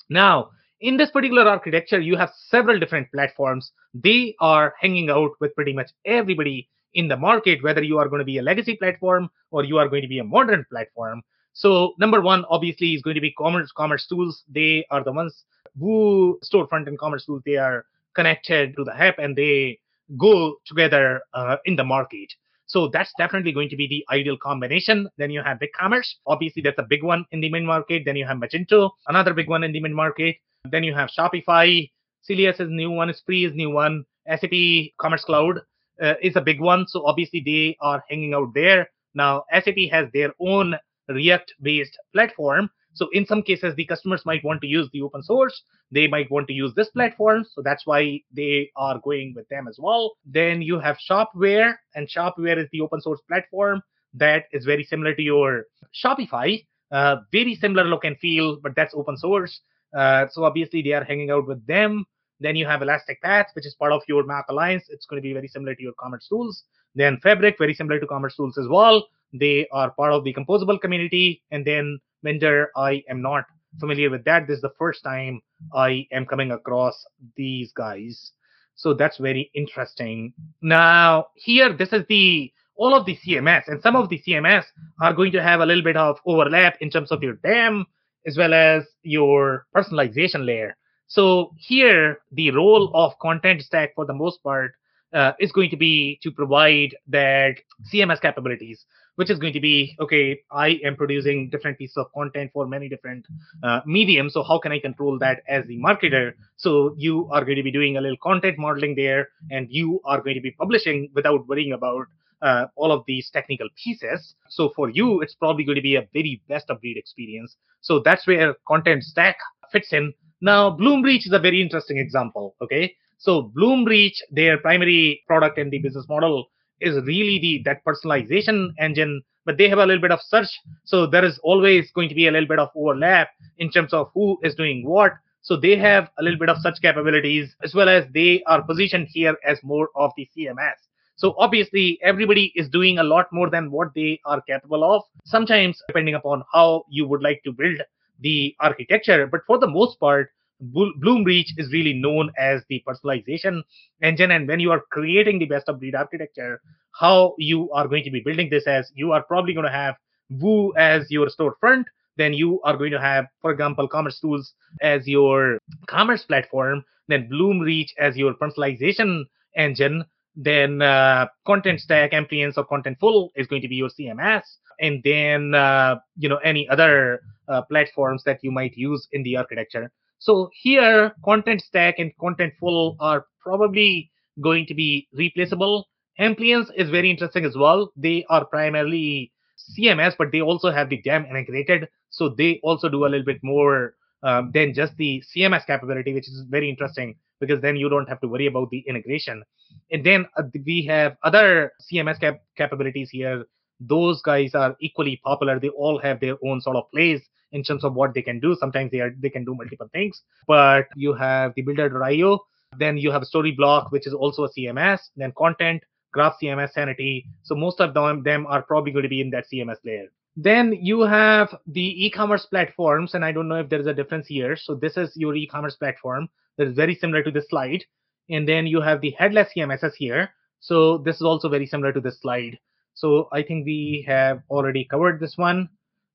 [0.10, 0.52] Now,
[0.82, 3.72] in this particular architecture, you have several different platforms.
[3.94, 8.20] They are hanging out with pretty much everybody in the market, whether you are going
[8.20, 11.22] to be a legacy platform or you are going to be a modern platform.
[11.54, 14.44] So number one, obviously, is going to be commerce commerce tools.
[14.50, 15.44] They are the ones
[15.76, 17.42] Vue storefront and commerce tools.
[17.46, 19.80] They are connected to the app and they
[20.18, 22.34] go together uh, in the market.
[22.66, 25.10] So that's definitely going to be the ideal combination.
[25.18, 26.16] Then you have BigCommerce.
[26.26, 28.04] Obviously, that's a big one in the mid market.
[28.06, 30.38] Then you have Magento, another big one in the mid market.
[30.64, 31.90] Then you have Shopify.
[32.30, 33.14] Sylius is new one.
[33.14, 34.06] Spree is new one.
[34.28, 35.60] SAP Commerce Cloud
[36.02, 36.88] uh, is a big one.
[36.88, 38.90] So obviously they are hanging out there.
[39.14, 40.76] Now SAP has their own
[41.08, 42.70] React-based platform.
[42.94, 45.64] So in some cases, the customers might want to use the open source.
[45.92, 47.46] They might want to use this platform.
[47.54, 50.14] So that's why they are going with them as well.
[50.26, 53.82] Then you have Shopware, and Shopware is the open source platform
[54.14, 55.66] that is very similar to your
[56.04, 56.66] Shopify.
[56.92, 59.62] Uh, very similar look and feel, but that's open source.
[59.96, 62.06] Uh, so obviously they are hanging out with them.
[62.42, 64.86] Then you have Elastic Path, which is part of your MACH Alliance.
[64.90, 66.64] It's going to be very similar to your Commerce Tools.
[66.96, 69.08] Then Fabric, very similar to Commerce Tools as well.
[69.32, 71.44] They are part of the composable community.
[71.52, 73.46] And then Vendure, I am not
[73.80, 74.48] familiar with that.
[74.48, 75.42] This is the first time
[75.74, 77.06] I am coming across
[77.38, 78.32] these guys.
[78.76, 80.34] So that's very interesting.
[80.62, 84.64] Now, here, this is the all of the CMS, and some of the CMS
[85.00, 87.86] are going to have a little bit of overlap in terms of your DAM
[88.26, 90.76] as well as your personalization layer.
[91.12, 94.72] So here, the role of Contentstack for the most part
[95.14, 97.56] uh, is going to be to provide that
[97.92, 100.40] CMS capabilities, which is going to be okay.
[100.54, 103.26] I am producing different pieces of content for many different
[103.62, 104.32] uh, mediums.
[104.34, 106.32] So how can I control that as the marketer?
[106.56, 110.22] So you are going to be doing a little content modeling there, and you are
[110.22, 112.06] going to be publishing without worrying about
[112.42, 114.34] uh, all of these technical pieces.
[114.48, 117.58] So for you, it's probably going to be a very best of breed experience.
[117.82, 119.36] So that's where Contentstack
[119.74, 120.14] fits in.
[120.42, 122.56] Now, Bloomreach is a very interesting example.
[122.62, 126.50] Okay, so Bloomreach, their primary product and the business model
[126.80, 130.50] is really the that personalization engine, but they have a little bit of search.
[130.84, 134.10] So there is always going to be a little bit of overlap in terms of
[134.16, 135.14] who is doing what.
[135.44, 139.08] So they have a little bit of such capabilities as well as they are positioned
[139.12, 140.74] here as more of the CMS.
[141.16, 145.04] So obviously everybody is doing a lot more than what they are capable of.
[145.26, 147.80] Sometimes depending upon how you would like to build
[148.22, 150.30] the architecture, but for the most part,
[150.64, 153.64] Bloomreach is really known as the personalization
[154.04, 154.32] engine.
[154.32, 158.12] And when you are creating the best of breed architecture, how you are going to
[158.12, 159.96] be building this as you are probably going to have
[160.30, 161.86] Vue as your storefront.
[162.16, 165.58] Then you are going to have, for example, Commerce Tools as your
[165.88, 166.86] commerce platform.
[167.08, 169.24] Then Bloomreach as your personalization
[169.56, 170.06] engine.
[170.36, 174.44] Then uh, Contentstack, Amplience, or Contentful is going to be your CMS.
[174.80, 179.38] And then, uh, you know, any other uh, platforms that you might use in the
[179.38, 179.92] architecture.
[180.20, 185.88] So here, Contentstack and contentful are probably going to be replaceable.
[186.20, 187.92] Amplience is very interesting as well.
[187.96, 189.32] They are primarily
[189.78, 191.90] CMS, but they also have the DAM integrated.
[192.10, 196.28] So they also do a little bit more um, than just the CMS capability, which
[196.28, 199.44] is very interesting because then you don't have to worry about the integration.
[199.92, 203.46] And then uh, we have other CMS cap- capabilities here.
[203.80, 205.60] Those guys are equally popular.
[205.60, 208.56] They all have their own sort of place in terms of what they can do.
[208.60, 210.22] Sometimes they are they can do multiple things.
[210.48, 212.40] But you have the builder.io,
[212.78, 217.26] then you have Storyblok, which is also a CMS, then content, graph CMS, sanity.
[217.44, 220.08] So most of them, them are probably going to be in that CMS layer.
[220.38, 224.28] Then you have the e-commerce platforms, and I don't know if there is a difference
[224.28, 224.56] here.
[224.56, 227.84] So this is your e-commerce platform that is very similar to this slide.
[228.30, 230.30] And then you have the headless CMSs here.
[230.62, 232.58] So this is also very similar to this slide.
[232.94, 235.68] So I think we have already covered this one.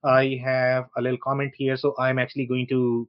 [0.05, 1.76] I have a little comment here.
[1.76, 3.09] So I'm actually going to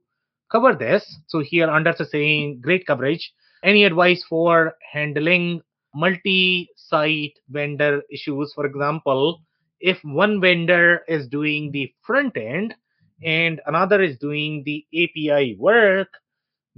[0.50, 1.20] cover this.
[1.28, 3.32] So here under the saying great coverage.
[3.64, 5.62] Any advice for handling
[5.94, 8.52] multi-site vendor issues?
[8.54, 9.42] For example,
[9.80, 12.74] if one vendor is doing the front end
[13.22, 16.08] and another is doing the API work,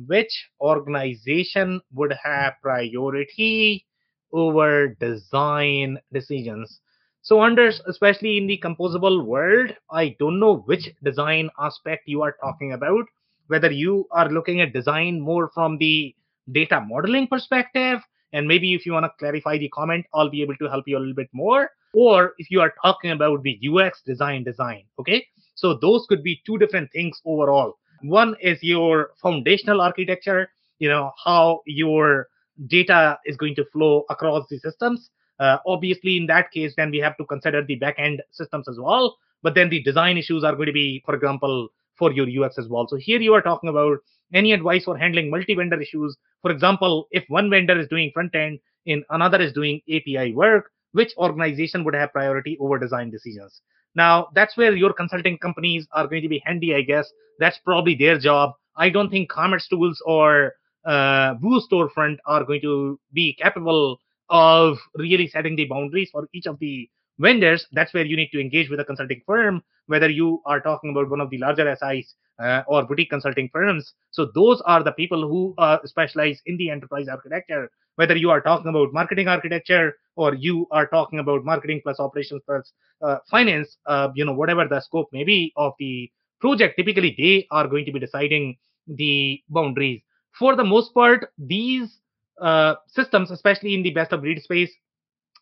[0.07, 3.87] which organization would have priority
[4.33, 6.81] over design decisions?
[7.23, 12.37] So under, especially in the composable world, I don't know which design aspect you are
[12.41, 13.05] talking about.
[13.49, 16.15] Whether you are looking at design more from the
[16.53, 18.01] data modeling perspective,
[18.33, 20.97] and maybe if you want to clarify the comment, I'll be able to help you
[20.97, 21.69] a little bit more.
[21.93, 25.27] Or if you are talking about the UX design design, okay?
[25.55, 27.79] So those could be two different things overall.
[28.03, 32.29] One is your foundational architecture, you know, how your
[32.67, 36.99] data is going to flow across the systems uh, obviously, in that case, then we
[36.99, 39.17] have to consider the backend systems as well.
[39.43, 42.69] But then the design issues are going to be, for example, for your UX as
[42.69, 42.87] well.
[42.87, 43.99] So here you are talking about
[44.35, 46.17] any advice for handling multi-vendor issues.
[46.43, 50.71] For example, if one vendor is doing front end and another is doing API work,
[50.93, 53.61] which organization would have priority over design decisions?
[53.95, 57.11] Now, that's where your consulting companies are going to be handy, I guess.
[57.39, 58.53] That's probably their job.
[58.77, 64.79] I don't think Commerce Tools or uh, Vue Storefront are going to be capable of
[64.95, 66.89] really setting the boundaries for each of the
[67.21, 70.91] vendors, that's where you need to engage with a consulting firm, whether you are talking
[70.91, 73.93] about one of the larger SIs uh, or boutique consulting firms.
[74.11, 77.71] So those are the people who uh, specialize in the enterprise architecture.
[77.97, 82.43] Whether you are talking about marketing architecture or you are talking about marketing plus operations
[82.47, 87.15] plus uh, finance, uh, you know whatever the scope may be of the project, typically
[87.19, 88.57] they are going to be deciding
[88.87, 90.03] the boundaries.
[90.39, 91.99] For the most part, these
[92.41, 94.71] uh, systems, especially in the best of breed space,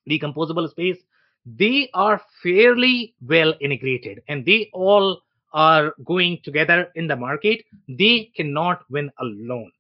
[0.07, 0.99] the composable space,
[1.45, 7.64] they are fairly well integrated and they all are going together in the market.
[7.88, 9.71] They cannot win alone.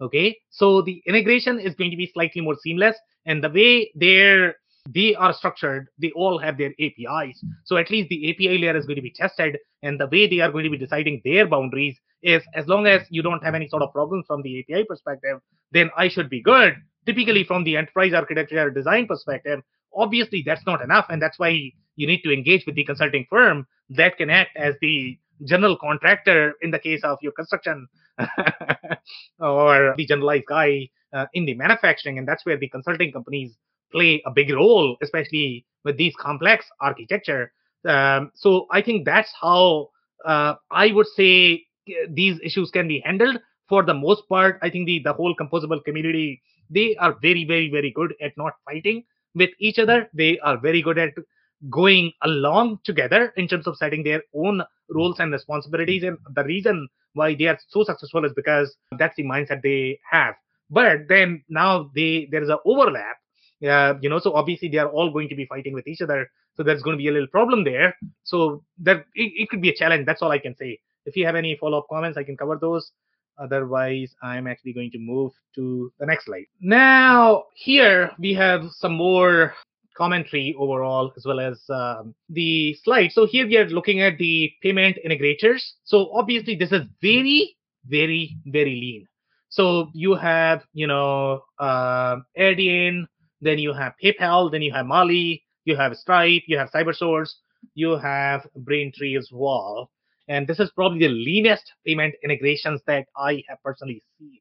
[0.00, 4.56] Okay, so the integration is going to be slightly more seamless, and the way they're
[4.88, 7.42] they are structured, they all have their APIs.
[7.64, 10.40] So at least the API layer is going to be tested, and the way they
[10.40, 13.68] are going to be deciding their boundaries is as long as you don't have any
[13.68, 15.40] sort of problems from the API perspective,
[15.72, 16.76] then I should be good.
[17.04, 19.60] Typically, from the enterprise architecture design perspective,
[19.94, 23.66] obviously that's not enough, and that's why you need to engage with the consulting firm
[23.90, 27.86] that can act as the general contractor in the case of your construction
[29.40, 33.56] or the generalized guy uh, in the manufacturing, and that's where the consulting companies
[33.92, 37.52] play a big role, especially with these complex architecture.
[37.86, 39.90] Um, so I think that's how
[40.24, 43.38] uh, I would say uh, these issues can be handled.
[43.68, 47.70] For the most part, I think the the whole composable community they are very very
[47.70, 50.08] very good at not fighting with each other.
[50.14, 51.14] They are very good at
[51.70, 56.02] going along together in terms of setting their own roles and responsibilities.
[56.02, 60.34] And the reason why they are so successful is because that's the mindset they have.
[60.70, 63.16] But then now they there is an overlap.
[63.60, 66.30] You know, so obviously they are all going to be fighting with each other.
[66.56, 67.96] So there's going to be a little problem there.
[68.24, 70.06] So that it, it could be a challenge.
[70.06, 70.78] That's all I can say.
[71.04, 72.90] If you have any follow-up comments, I can cover those.
[73.38, 76.46] Otherwise, I'm actually going to move to the next slide.
[76.60, 79.54] Now, here we have some more
[79.96, 83.12] commentary overall as well as um, the slide.
[83.12, 85.62] So here we are looking at the payment integrators.
[85.84, 87.56] So obviously this is very,
[87.86, 89.08] very, very lean.
[89.48, 95.76] So you have, you know, uh, then you have PayPal, then you have Mollie, you
[95.76, 97.30] have Stripe, you have CyberSource,
[97.74, 99.90] you have Braintree as well.
[100.28, 104.40] And this is probably the leanest payment integrations that I have personally seen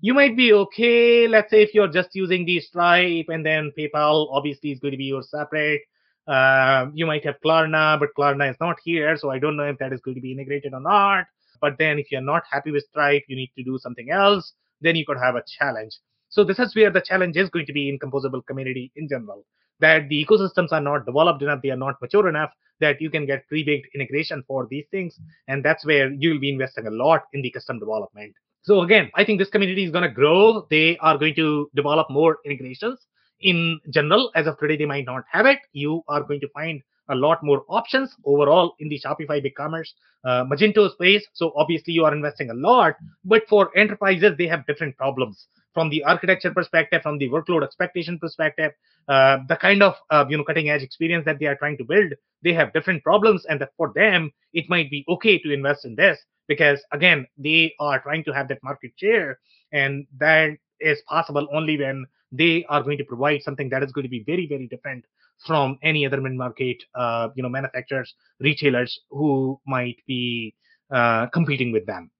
[0.00, 1.28] you might be okay.
[1.28, 4.98] Let's say if you're just using the Stripe and then PayPal, obviously is going to
[4.98, 5.82] be your separate.
[6.26, 9.78] Uh, you might have Klarna, but Klarna is not here, so I don't know if
[9.78, 11.26] that is going to be integrated or not.
[11.60, 14.52] But then if you're not happy with Stripe, you need to do something else.
[14.80, 15.96] Then you could have a challenge.
[16.28, 19.44] So this is where the challenge is going to be in composable community in general.
[19.80, 23.26] That the ecosystems are not developed enough, they are not mature enough that you can
[23.26, 27.42] get pre-baked integration for these things, and that's where you'll be investing a lot in
[27.42, 28.34] the custom development.
[28.66, 30.66] So again, I think this community is going to grow.
[30.70, 32.98] They are going to develop more integrations.
[33.40, 35.60] In general, as of today, they might not have it.
[35.72, 39.90] You are going to find a lot more options overall in the Shopify BigCommerce
[40.24, 41.24] uh, Magento space.
[41.32, 42.96] So obviously, you are investing a lot.
[43.24, 48.18] But for enterprises, they have different problems from the architecture perspective, from the workload expectation
[48.18, 48.72] perspective,
[49.08, 51.84] uh, the kind of uh, you know cutting edge experience that they are trying to
[51.84, 52.14] build.
[52.42, 56.18] They have different problems, and for them, it might be okay to invest in this
[56.48, 59.38] because again they are trying to have that market share
[59.72, 64.04] and that is possible only when they are going to provide something that is going
[64.04, 65.04] to be very very different
[65.46, 70.54] from any other mid market uh, you know manufacturers retailers who might be
[70.90, 72.10] uh, competing with them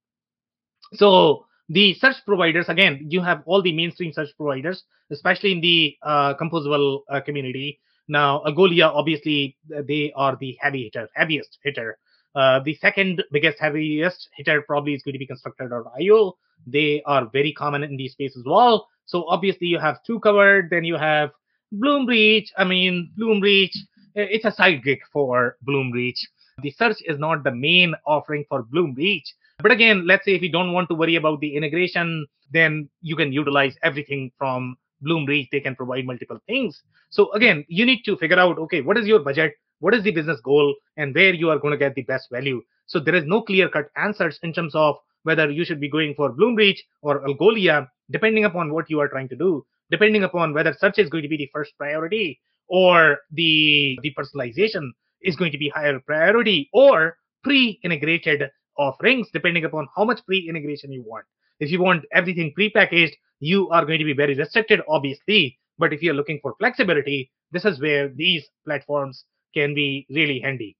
[0.93, 5.95] so the search providers again you have all the mainstream search providers especially in the
[6.03, 11.97] uh, composable uh, community now algolia obviously they are the heavy hitter heaviest hitter
[12.37, 16.37] uh, the second biggest, heaviest hitter probably is going to be constructor.io.
[16.67, 18.87] They are very common in these space as well.
[19.07, 21.31] So obviously you have two covered, then you have
[21.73, 22.49] Bloomreach.
[22.55, 23.71] I mean, Bloomreach,
[24.13, 26.19] it's a side gig for Bloomreach.
[26.61, 29.33] The search is not the main offering for Bloomreach.
[29.59, 33.15] But again, let's say if you don't want to worry about the integration, then you
[33.15, 35.49] can utilize everything from Bloomreach.
[35.51, 36.81] They can provide multiple things.
[37.09, 39.53] So again, you need to figure out, okay, what is your budget?
[39.79, 42.61] what is the business goal and where you are going to get the best value
[42.85, 46.13] so there is no clear cut answers in terms of whether you should be going
[46.15, 50.73] for bloomreach or algolia depending upon what you are trying to do depending upon whether
[50.73, 54.89] search is going to be the first priority or the the personalization
[55.21, 61.03] is going to be higher priority or pre-integrated offerings depending upon how much pre-integration you
[61.05, 61.25] want
[61.59, 66.01] if you want everything pre-packaged you are going to be very restricted obviously but if
[66.01, 70.75] you're looking for flexibility this is where these platforms can be really handy.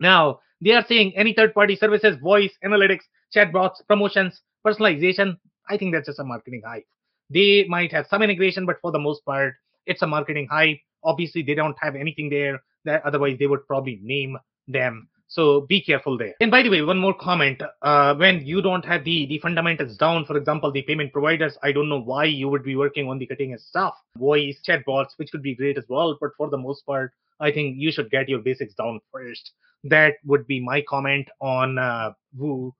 [0.00, 5.36] Now, they are saying any third party services, voice, analytics, chatbots, promotions, personalization.
[5.68, 6.86] I think that's just a marketing hype.
[7.30, 9.54] They might have some integration, but for the most part,
[9.86, 10.78] it's a marketing hype.
[11.02, 15.08] Obviously, they don't have anything there that otherwise they would probably name them.
[15.34, 16.34] So be careful there.
[16.40, 17.60] And by the way, one more comment.
[17.82, 21.72] Uh, when you don't have the, the fundamentals down, for example, the payment providers, I
[21.72, 23.94] don't know why you would be working on the cutting edge stuff.
[24.16, 26.16] Voice, chatbots, which could be great as well.
[26.20, 29.50] But for the most part, I think you should get your basics down first.
[29.82, 32.72] That would be my comment on uh, Vue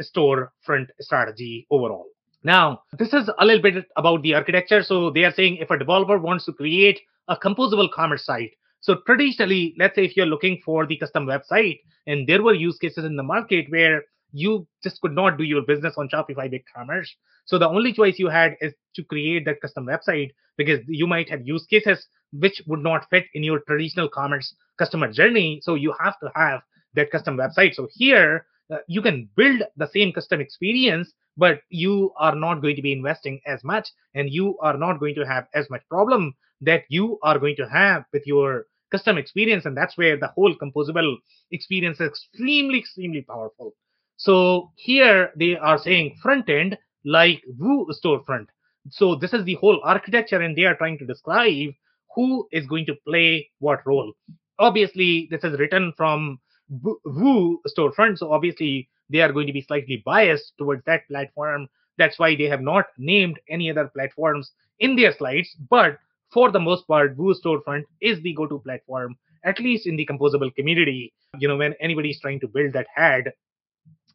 [0.00, 2.06] store front strategy overall.
[2.42, 4.82] Now, this is a little bit about the architecture.
[4.82, 8.50] So they are saying if a developer wants to create a composable commerce site,
[8.80, 12.78] so traditionally, let's say if you're looking for the custom website, and there were use
[12.78, 14.02] cases in the market where
[14.32, 17.08] you just could not do your business on Shopify BigCommerce.
[17.44, 21.28] So the only choice you had is to create that custom website because you might
[21.28, 25.60] have use cases which would not fit in your traditional commerce customer journey.
[25.62, 26.60] So you have to have
[26.94, 27.74] that custom website.
[27.74, 32.76] So here uh, you can build the same custom experience, but you are not going
[32.76, 36.34] to be investing as much and you are not going to have as much problem
[36.60, 39.64] that you are going to have with your custom experience.
[39.64, 41.16] And that's where the whole composable
[41.50, 43.74] experience is extremely, extremely powerful.
[44.16, 48.46] So here they are saying front end like Vue storefront.
[48.90, 51.70] So this is the whole architecture, and they are trying to describe
[52.14, 54.12] who is going to play what role.
[54.58, 56.38] Obviously, this is written from
[56.70, 61.68] Vue storefront, so obviously they are going to be slightly biased towards that platform.
[61.98, 65.56] That's why they have not named any other platforms in their slides.
[65.68, 65.98] But
[66.32, 70.54] for the most part, Vue storefront is the go-to platform, at least in the composable
[70.54, 71.12] community.
[71.38, 73.32] You know, when anybody is trying to build that had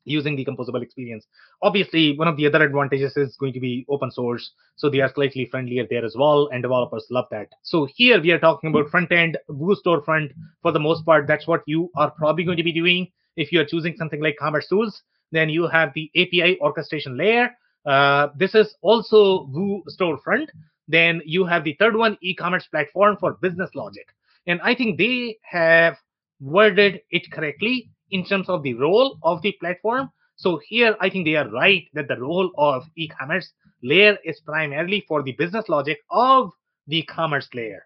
[0.06, 1.26] using the composable experience.
[1.62, 4.52] Obviously, one of the other advantages is going to be open source.
[4.76, 7.50] So they are slightly friendlier there as well, and developers love that.
[7.64, 10.32] So here we are talking about front end, Vue storefront.
[10.62, 13.08] For the most part, that's what you are probably going to be doing.
[13.36, 15.02] If you are choosing something like commercetools,
[15.32, 17.50] then you have the API orchestration layer.
[17.86, 20.48] Uh, this is also Vue storefront.
[20.88, 24.08] Then you have the third one, e-commerce platform for business logic.
[24.48, 25.98] And I think they have
[26.40, 30.12] worded it correctly in terms of the role of the platform.
[30.36, 35.04] So here, I think they are right that the role of e-commerce layer is primarily
[35.08, 36.52] for the business logic of
[36.88, 37.86] the commerce layer.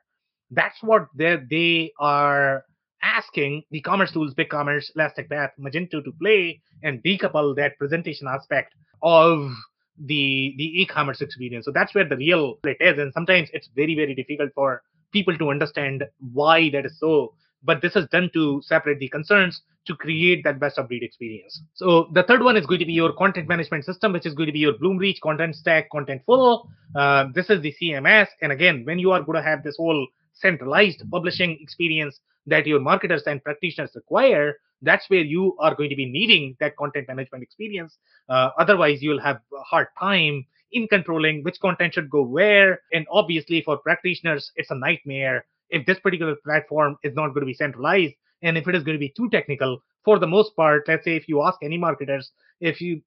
[0.51, 2.65] That's what they are
[3.01, 8.73] asking the commercetools, big commerce, Elastic Path, Magento to play and decouple that presentation aspect
[9.01, 9.51] of
[9.99, 11.65] the the e-commerce experience.
[11.65, 12.97] So that's where the real play is.
[12.97, 14.81] And sometimes it's very, very difficult for
[15.11, 17.33] people to understand why that is so
[17.63, 21.61] but this is done to separate the concerns to create that best of breed experience.
[21.73, 24.47] So the third one is going to be your content management system, which is going
[24.47, 26.67] to be your Bloomreach Contentstack, Contentful.
[26.95, 28.27] Uh, this is the CMS.
[28.41, 30.07] And again, when you are going to have this whole
[30.39, 35.95] centralized publishing experience that your marketers and practitioners require, that's where you are going to
[35.95, 37.97] be needing that content management experience.
[38.29, 42.81] Uh, otherwise, you'll have a hard time in controlling which content should go where.
[42.93, 47.45] And obviously, for practitioners, it's a nightmare if this particular platform is not going to
[47.45, 50.87] be centralized and if it is going to be too technical for the most part
[50.87, 53.01] let's say if you ask any marketers if you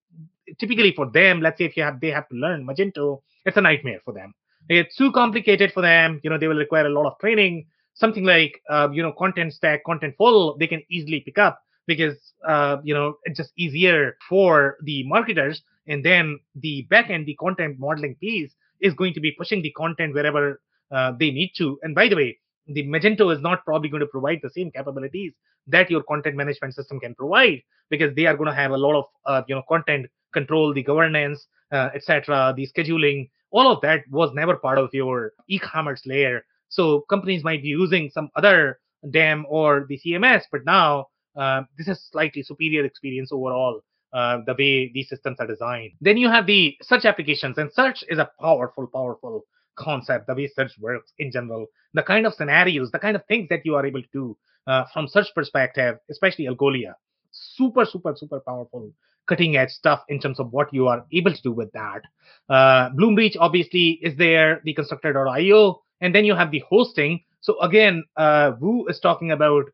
[0.59, 3.61] typically for them let's say if you have they have to learn magento it's a
[3.61, 4.35] nightmare for them
[4.69, 8.25] it's too complicated for them you know they will require a lot of training something
[8.25, 12.95] like uh, you know Contentstack content Contentful they can easily pick up because uh, you
[12.95, 18.53] know it's just easier for the marketers and then the backend the content modeling piece
[18.81, 20.61] is going to be pushing the content wherever
[20.91, 22.39] uh, they need to and by the way
[22.69, 25.33] the Magento is not probably going to provide the same capabilities
[25.67, 27.61] that your content management system can provide
[27.91, 30.83] because they are going to have a lot of uh, you know content control, the
[30.83, 33.31] governance, uh, etc., the scheduling.
[33.53, 36.45] All of that was never part of your e-commerce layer.
[36.69, 38.81] So companies might be using some other
[39.11, 43.81] DAM or the CMS, but now uh, this is slightly superior experience overall.
[44.13, 45.91] Uh, the way these systems are designed.
[46.03, 49.47] Then you have the search applications, and search is a powerful, powerful
[49.77, 53.49] concept, the way search works in general, the kind of scenarios, the kind of things
[53.49, 54.37] that you are able to do
[54.67, 56.93] uh, from search perspective, especially Algolia.
[57.31, 58.93] Super, super, super powerful,
[59.33, 62.03] cutting edge stuff in terms of what you are able to do with that.
[62.51, 67.23] Uh, Bloomreach obviously is there, the constructor.io, and then you have the hosting.
[67.41, 68.53] So again, uh,
[68.89, 69.65] is talking about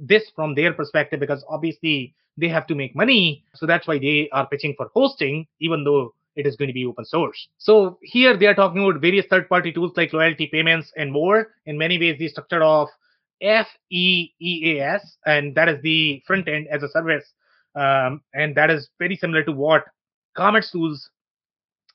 [0.00, 3.44] this from their perspective because obviously they have to make money.
[3.54, 6.86] So that's why they are pitching for hosting, even though it is going to be
[6.86, 7.48] open source.
[7.58, 11.48] So here they are talking about various third-party tools like loyalty payments and more.
[11.66, 12.88] In many ways, the structure of
[13.42, 17.24] FEaaS, and that is the front end as a service,
[17.78, 19.84] um, and that is very similar to what
[20.36, 20.98] commercetools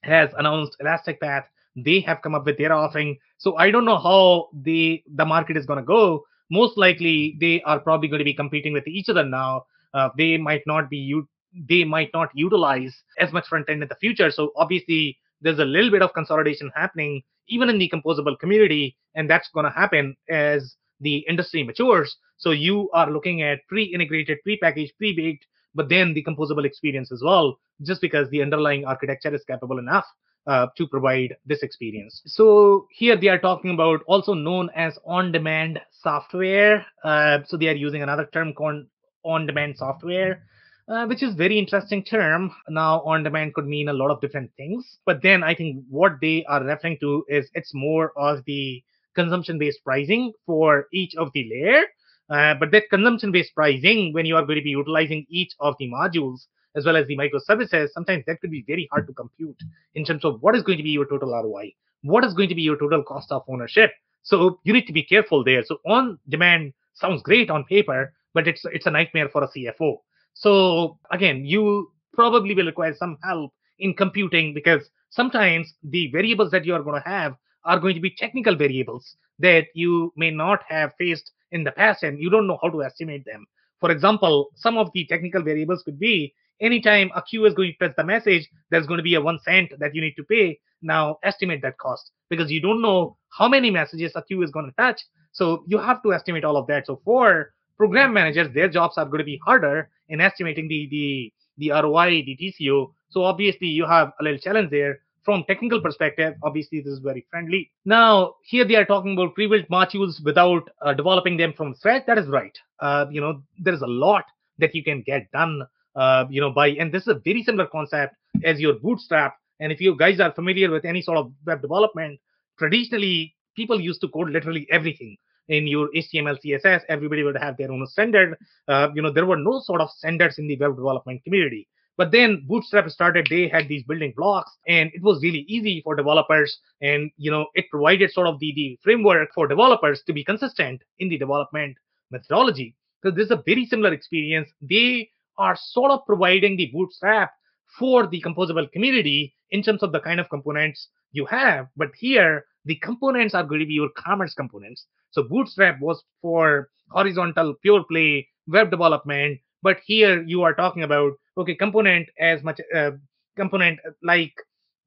[0.04, 0.76] has announced.
[0.80, 3.18] Elastic Path they have come up with their offering.
[3.38, 6.24] So I don't know how the the market is going to go.
[6.52, 9.66] Most likely, they are probably going to be competing with each other now.
[9.94, 11.22] Uh, they might not be
[11.70, 14.32] they might not utilize as much front end in the future.
[14.32, 19.30] So obviously, there's a little bit of consolidation happening even in the composable community, and
[19.30, 22.16] that's going to happen as the industry matures.
[22.38, 27.60] So you are looking at pre-integrated, pre-packaged, pre-baked, but then the composable experience as well,
[27.82, 30.06] just because the underlying architecture is capable enough
[30.48, 32.22] uh, to provide this experience.
[32.26, 36.86] So here they are talking about also known as on-demand software.
[37.04, 38.86] Uh, so they are using another term called
[39.24, 40.44] on-demand software
[40.88, 42.52] uh, which is very interesting term.
[42.70, 46.14] Now, on demand could mean a lot of different things, but then I think what
[46.22, 48.84] they are referring to is it's more of the
[49.16, 51.84] consumption-based pricing for each of the layer.
[52.30, 55.90] Uh, but that consumption-based pricing, when you are going to be utilizing each of the
[55.90, 59.58] modules as well as the microservices, sometimes that could be very hard to compute
[59.96, 61.72] in terms of what is going to be your total ROI,
[62.02, 63.92] what is going to be your total cost of ownership.
[64.24, 65.64] So you need to be careful there.
[65.64, 69.98] So on demand sounds great on paper, but it's it's a nightmare for a CFO
[70.34, 76.66] so again, you probably will require some help in computing because sometimes the variables that
[76.66, 80.64] you are going to have are going to be technical variables that you may not
[80.68, 83.46] have faced in the past and you don't know how to estimate them.
[83.80, 87.78] For example, some of the technical variables could be anytime a queue is going to
[87.78, 90.60] press the message, there's going to be a one cent that you need to pay.
[90.82, 94.66] Now estimate that cost because you don't know how many messages a queue is going
[94.66, 95.02] to touch.
[95.32, 96.86] So you have to estimate all of that.
[96.88, 101.34] So for program managers, their jobs are going to be harder in estimating the the
[101.58, 102.92] the ROI, the TCO.
[103.10, 105.00] So obviously you have a little challenge there.
[105.24, 107.72] From technical perspective, obviously this is very friendly.
[107.86, 112.06] Now here they are talking about pre-built modules without uh, developing them from scratch.
[112.08, 112.58] That is right.
[112.80, 114.26] Uh, you know there is a lot
[114.58, 115.62] that you can get done.
[115.96, 119.38] Uh, you know by and this is a very similar concept as your Bootstrap.
[119.60, 122.20] And if you guys are familiar with any sort of web development,
[122.60, 125.16] traditionally people used to code literally everything
[125.48, 126.82] in your HTML, CSS.
[126.90, 128.38] Everybody would have their own standard.
[128.68, 131.68] Uh, you know, there were no sort of standards in the web development community.
[131.96, 135.96] But then Bootstrap started, they had these building blocks, and it was really easy for
[135.96, 136.58] developers.
[136.82, 140.82] And you know, it provided sort of the, the framework for developers to be consistent
[141.00, 141.78] in the development
[142.10, 142.76] methodology.
[143.04, 144.50] So this is a very similar experience.
[144.62, 147.32] They are sort of providing the Bootstrap
[147.78, 151.68] for the composable community in terms of the kind of components you have.
[151.76, 154.86] But here, the components are going to be your commerce components.
[155.12, 161.14] So Bootstrap was for horizontal pure play web development, but here you are talking about
[161.38, 162.92] okay component as much uh,
[163.36, 164.34] component like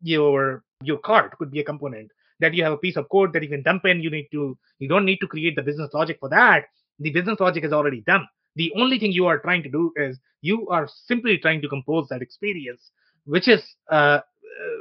[0.02, 2.10] your your cart could be a component
[2.40, 4.02] that you have a piece of code that you can dump in.
[4.02, 6.64] You need to you don't need to create the business logic for that.
[6.98, 8.26] The business logic is already done.
[8.56, 12.08] The only thing you are trying to do is you are simply trying to compose
[12.08, 12.90] that experience,
[13.24, 14.20] which is uh,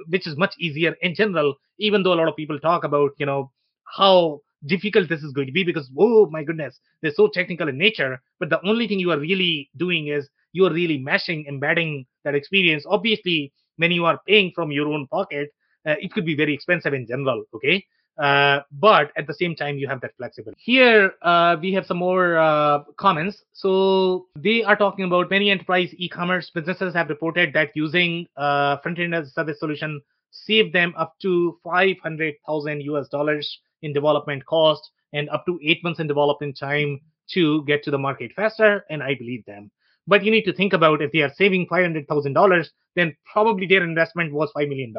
[0.07, 1.55] which is much easier in general.
[1.79, 3.51] Even though a lot of people talk about you know
[3.97, 7.77] how difficult this is going to be because oh my goodness they're so technical in
[7.77, 12.05] nature but the only thing you are really doing is you are really meshing embedding
[12.23, 12.85] that experience.
[12.87, 15.49] Obviously when you are paying from your own pocket
[15.85, 17.85] uh, it could be very expensive in general okay?
[18.17, 20.59] Uh, but at the same time you have that flexibility.
[20.61, 23.43] Here uh, we have some more uh, comments.
[23.51, 29.13] So they are talking about many enterprise e-commerce businesses have reported that using uh, front-end
[29.13, 30.01] as a service solution
[30.31, 35.99] saved them up to 500000 us dollars in development cost and up to eight months
[35.99, 38.83] in development time to get to the market faster.
[38.89, 39.71] And I believe them.
[40.07, 44.33] But you need to think about if they are saving $500,000, then probably their investment
[44.33, 44.93] was $5 million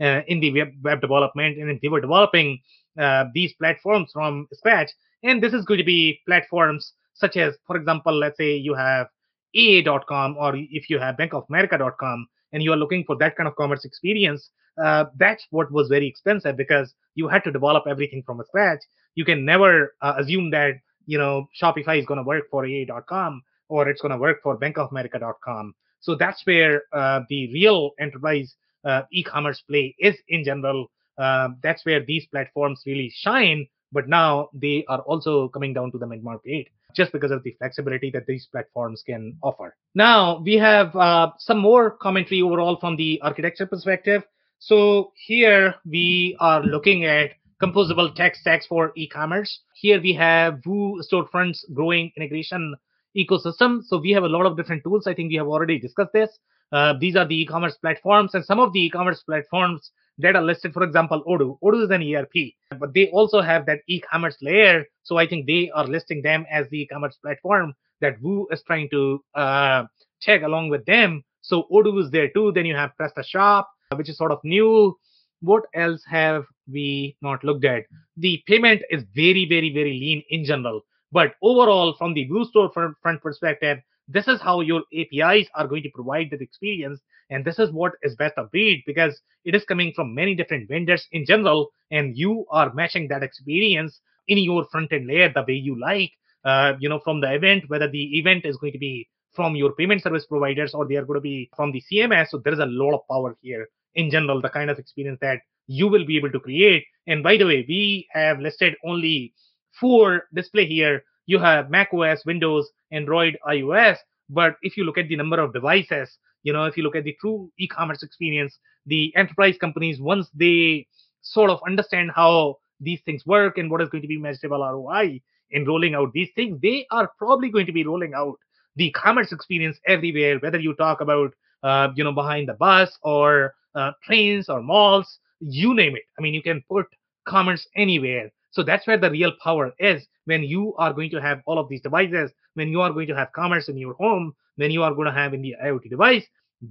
[0.00, 1.58] uh, in the web, web development.
[1.58, 2.60] And if they were developing
[2.98, 4.90] uh, these platforms from scratch,
[5.22, 9.08] and this is going to be platforms such as, for example, let's say you have
[9.54, 13.84] AA.com or if you have bankofamerica.com and you are looking for that kind of commerce
[13.84, 14.50] experience,
[14.82, 18.80] uh, that's what was very expensive because you had to develop everything from scratch.
[19.14, 20.74] You can never uh, assume that
[21.06, 24.58] you know Shopify is going to work for AA.com or it's going to work for
[24.58, 25.74] BankOfAmerica.com.
[26.00, 28.54] So that's where uh, the real enterprise
[28.84, 30.90] uh, e-commerce play is in general.
[31.18, 33.66] Uh, that's where these platforms really shine.
[33.92, 37.52] But now they are also coming down to the mid market just because of the
[37.58, 39.76] flexibility that these platforms can offer.
[39.94, 44.22] Now we have uh, some more commentary overall from the architecture perspective.
[44.62, 47.30] So here we are looking at
[47.62, 49.60] composable tech stacks for e-commerce.
[49.72, 52.76] Here we have Vue storefronts growing integration
[53.16, 53.82] ecosystem.
[53.82, 55.06] So we have a lot of different tools.
[55.06, 56.28] I think we have already discussed this.
[56.72, 60.74] Uh, these are the e-commerce platforms and some of the e-commerce platforms that are listed.
[60.74, 61.58] For example, Odoo.
[61.64, 64.84] Odoo is an ERP, but they also have that e-commerce layer.
[65.04, 68.90] So I think they are listing them as the e-commerce platform that Vue is trying
[68.90, 69.84] to uh,
[70.20, 71.24] tag along with them.
[71.40, 72.52] So Odoo is there too.
[72.52, 73.64] Then you have PrestaShop
[73.96, 74.96] which is sort of new.
[75.40, 77.84] What else have we not looked at?
[78.16, 80.82] The payment is very, very, very lean in general.
[81.12, 85.82] But overall, from the Vue Store front perspective, this is how your APIs are going
[85.82, 87.00] to provide that experience.
[87.30, 90.68] And this is what is best of breed because it is coming from many different
[90.68, 91.70] vendors in general.
[91.90, 96.12] And you are matching that experience in your front end layer the way you like.
[96.44, 99.72] Uh, you know, from the event, whether the event is going to be from your
[99.74, 102.28] payment service providers or they are going to be from the CMS.
[102.28, 105.40] So there is a lot of power here in general, the kind of experience that
[105.66, 106.84] you will be able to create.
[107.06, 109.32] And by the way, we have listed only
[109.78, 111.04] four display here.
[111.26, 113.96] You have Mac OS, Windows, Android, iOS.
[114.28, 117.04] But if you look at the number of devices, you know, if you look at
[117.04, 120.86] the true e-commerce experience, the enterprise companies, once they
[121.22, 125.20] sort of understand how these things work and what is going to be measurable ROI
[125.50, 128.36] in rolling out these things, they are probably going to be rolling out
[128.76, 131.32] the commerce experience everywhere, whether you talk about,
[131.62, 136.02] uh, you know, behind the bus or uh, trains or malls, you name it.
[136.18, 136.86] I mean, you can put
[137.26, 138.30] commerce anywhere.
[138.50, 141.68] So that's where the real power is when you are going to have all of
[141.68, 144.94] these devices, when you are going to have commerce in your home, when you are
[144.94, 146.24] going to have in the IoT device.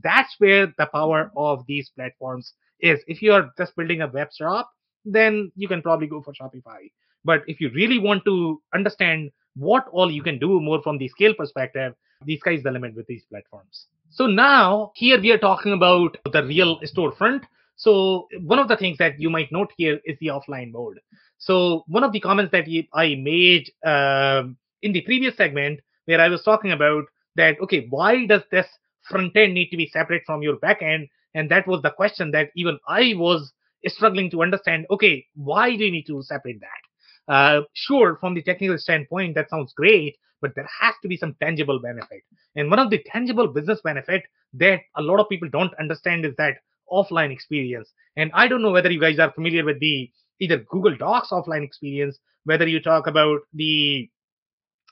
[0.03, 2.99] That's where the power of these platforms is.
[3.07, 4.69] If you are just building a web shop,
[5.05, 6.91] then you can probably go for Shopify.
[7.23, 11.07] But if you really want to understand what all you can do more from the
[11.07, 11.93] scale perspective,
[12.25, 13.85] the sky's the limit with these platforms.
[14.09, 17.43] So now here we are talking about the real storefront.
[17.75, 20.99] So one of the things that you might note here is the offline mode.
[21.37, 26.27] So one of the comments that I made um, in the previous segment where I
[26.27, 27.05] was talking about
[27.35, 28.67] that, okay, why does this
[29.03, 31.07] front end need to be separate from your back end?
[31.33, 33.53] And that was the question that even I was
[33.85, 34.87] struggling to understand.
[34.91, 36.88] Okay, why do you need to separate that?
[37.29, 41.35] Uh, sure, from the technical standpoint, that sounds great, but there has to be some
[41.41, 42.23] tangible benefit.
[42.55, 44.23] And one of the tangible business benefit
[44.53, 46.57] that a lot of people don't understand is that
[46.91, 47.91] offline experience.
[48.17, 50.09] And I don't know whether you guys are familiar with the
[50.39, 54.09] either Google Docs offline experience, whether you talk about the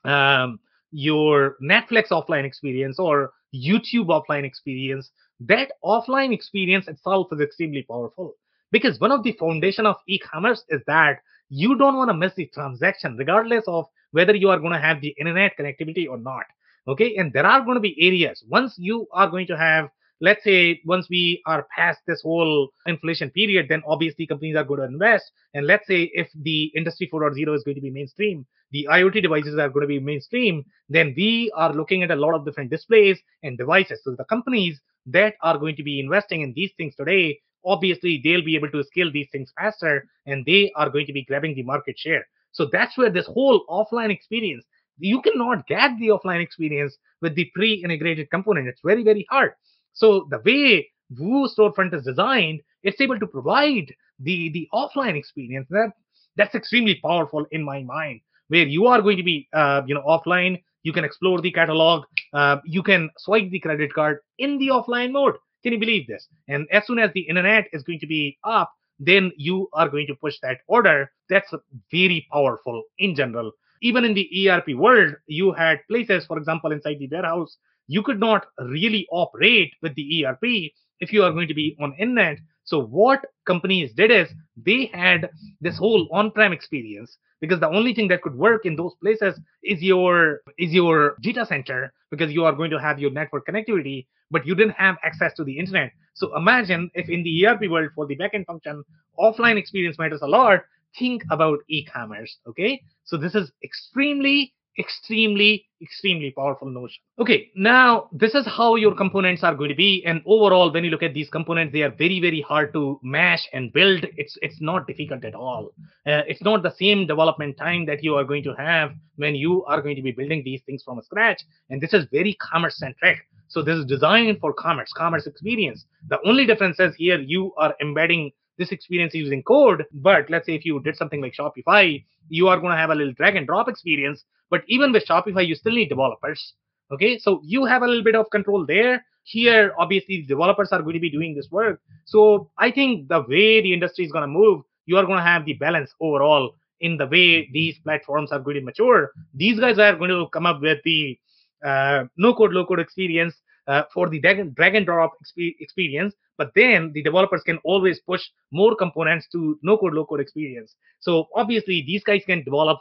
[0.06, 0.60] um,
[0.92, 5.10] your Netflix offline experience or YouTube offline experience,
[5.40, 8.36] that offline experience itself is extremely powerful
[8.72, 11.20] because one of the foundation of e-commerce is that
[11.50, 15.02] you don't want to miss the transaction regardless of whether you are going to have
[15.02, 16.46] the internet connectivity or not
[16.88, 19.90] okay and there are going to be areas once you are going to have
[20.22, 24.80] let's say once we are past this whole inflation period, then obviously companies are going
[24.80, 25.32] to invest.
[25.54, 29.58] And let's say if the industry 4.0 is going to be mainstream, the IoT devices
[29.58, 33.20] are going to be mainstream, then we are looking at a lot of different displays
[33.44, 34.02] and devices.
[34.04, 38.44] So the companies that are going to be investing in these things today, obviously they'll
[38.44, 41.64] be able to scale these things faster and they are going to be grabbing the
[41.64, 42.26] market share.
[42.54, 44.66] So that's where this whole offline experience,
[44.98, 48.68] you cannot get the offline experience with the pre-integrated component.
[48.68, 49.52] It's very, very hard.
[49.94, 55.68] So the way Vue storefront is designed, it's able to provide the the offline experience.
[55.70, 55.92] That
[56.36, 58.22] that's extremely powerful in my mind.
[58.50, 62.06] Where you are going to be, uh, you know, offline, you can explore the catalog,
[62.34, 65.36] uh, you can swipe the credit card in the offline mode.
[65.64, 66.28] Can you believe this?
[66.48, 70.08] And as soon as the internet is going to be up, then you are going
[70.08, 71.12] to push that order.
[71.30, 71.54] That's
[71.92, 73.52] very powerful in general.
[73.82, 78.20] Even in the ERP world, you had places, for example, inside the warehouse you could
[78.20, 82.38] not really operate with the ERP if you are going to be on internet.
[82.68, 85.30] So what companies did is they had
[85.62, 89.82] this whole on-prem experience because the only thing that could work in those places is
[89.82, 94.46] your is your data center because you are going to have your network connectivity, but
[94.46, 95.94] you didn't have access to the internet.
[96.14, 98.84] So imagine if in the ERP world for the backend function,
[99.18, 100.60] offline experience matters a lot.
[101.00, 102.38] Think about e-commerce.
[102.48, 107.02] Okay, so this is extremely extremely extremely powerful notion.
[107.20, 110.90] Okay now this is how your components are going to be and overall when you
[110.90, 114.06] look at these components they are very very hard to mash and build.
[114.18, 115.72] It's it's not difficult at all.
[116.06, 119.66] Uh, it's not the same development time that you are going to have when you
[119.66, 123.20] are going to be building these things from scratch and this is very commerce centric
[123.50, 125.86] so this is designed for commerce commerce experience.
[126.10, 129.86] The only difference is here you are embedding this experience using code.
[129.94, 132.96] But let's say if you did something like Shopify, you are going to have a
[132.96, 134.24] little drag and drop experience.
[134.50, 136.54] But even with Shopify, you still need developers.
[136.92, 139.06] Okay, so you have a little bit of control there.
[139.24, 141.82] Here, obviously, developers are going to be doing this work.
[142.06, 145.24] So I think the way the industry is going to move, you are going to
[145.24, 149.12] have the balance overall in the way these platforms are going to mature.
[149.34, 151.20] These guys are going to come up with the
[151.66, 153.36] uh, no code, low code experience
[153.68, 157.58] uh, for the drag and, drag and drop exp- experience but then the developers can
[157.64, 160.76] always push more components to no code low code experience.
[161.00, 162.80] So obviously these guys can develop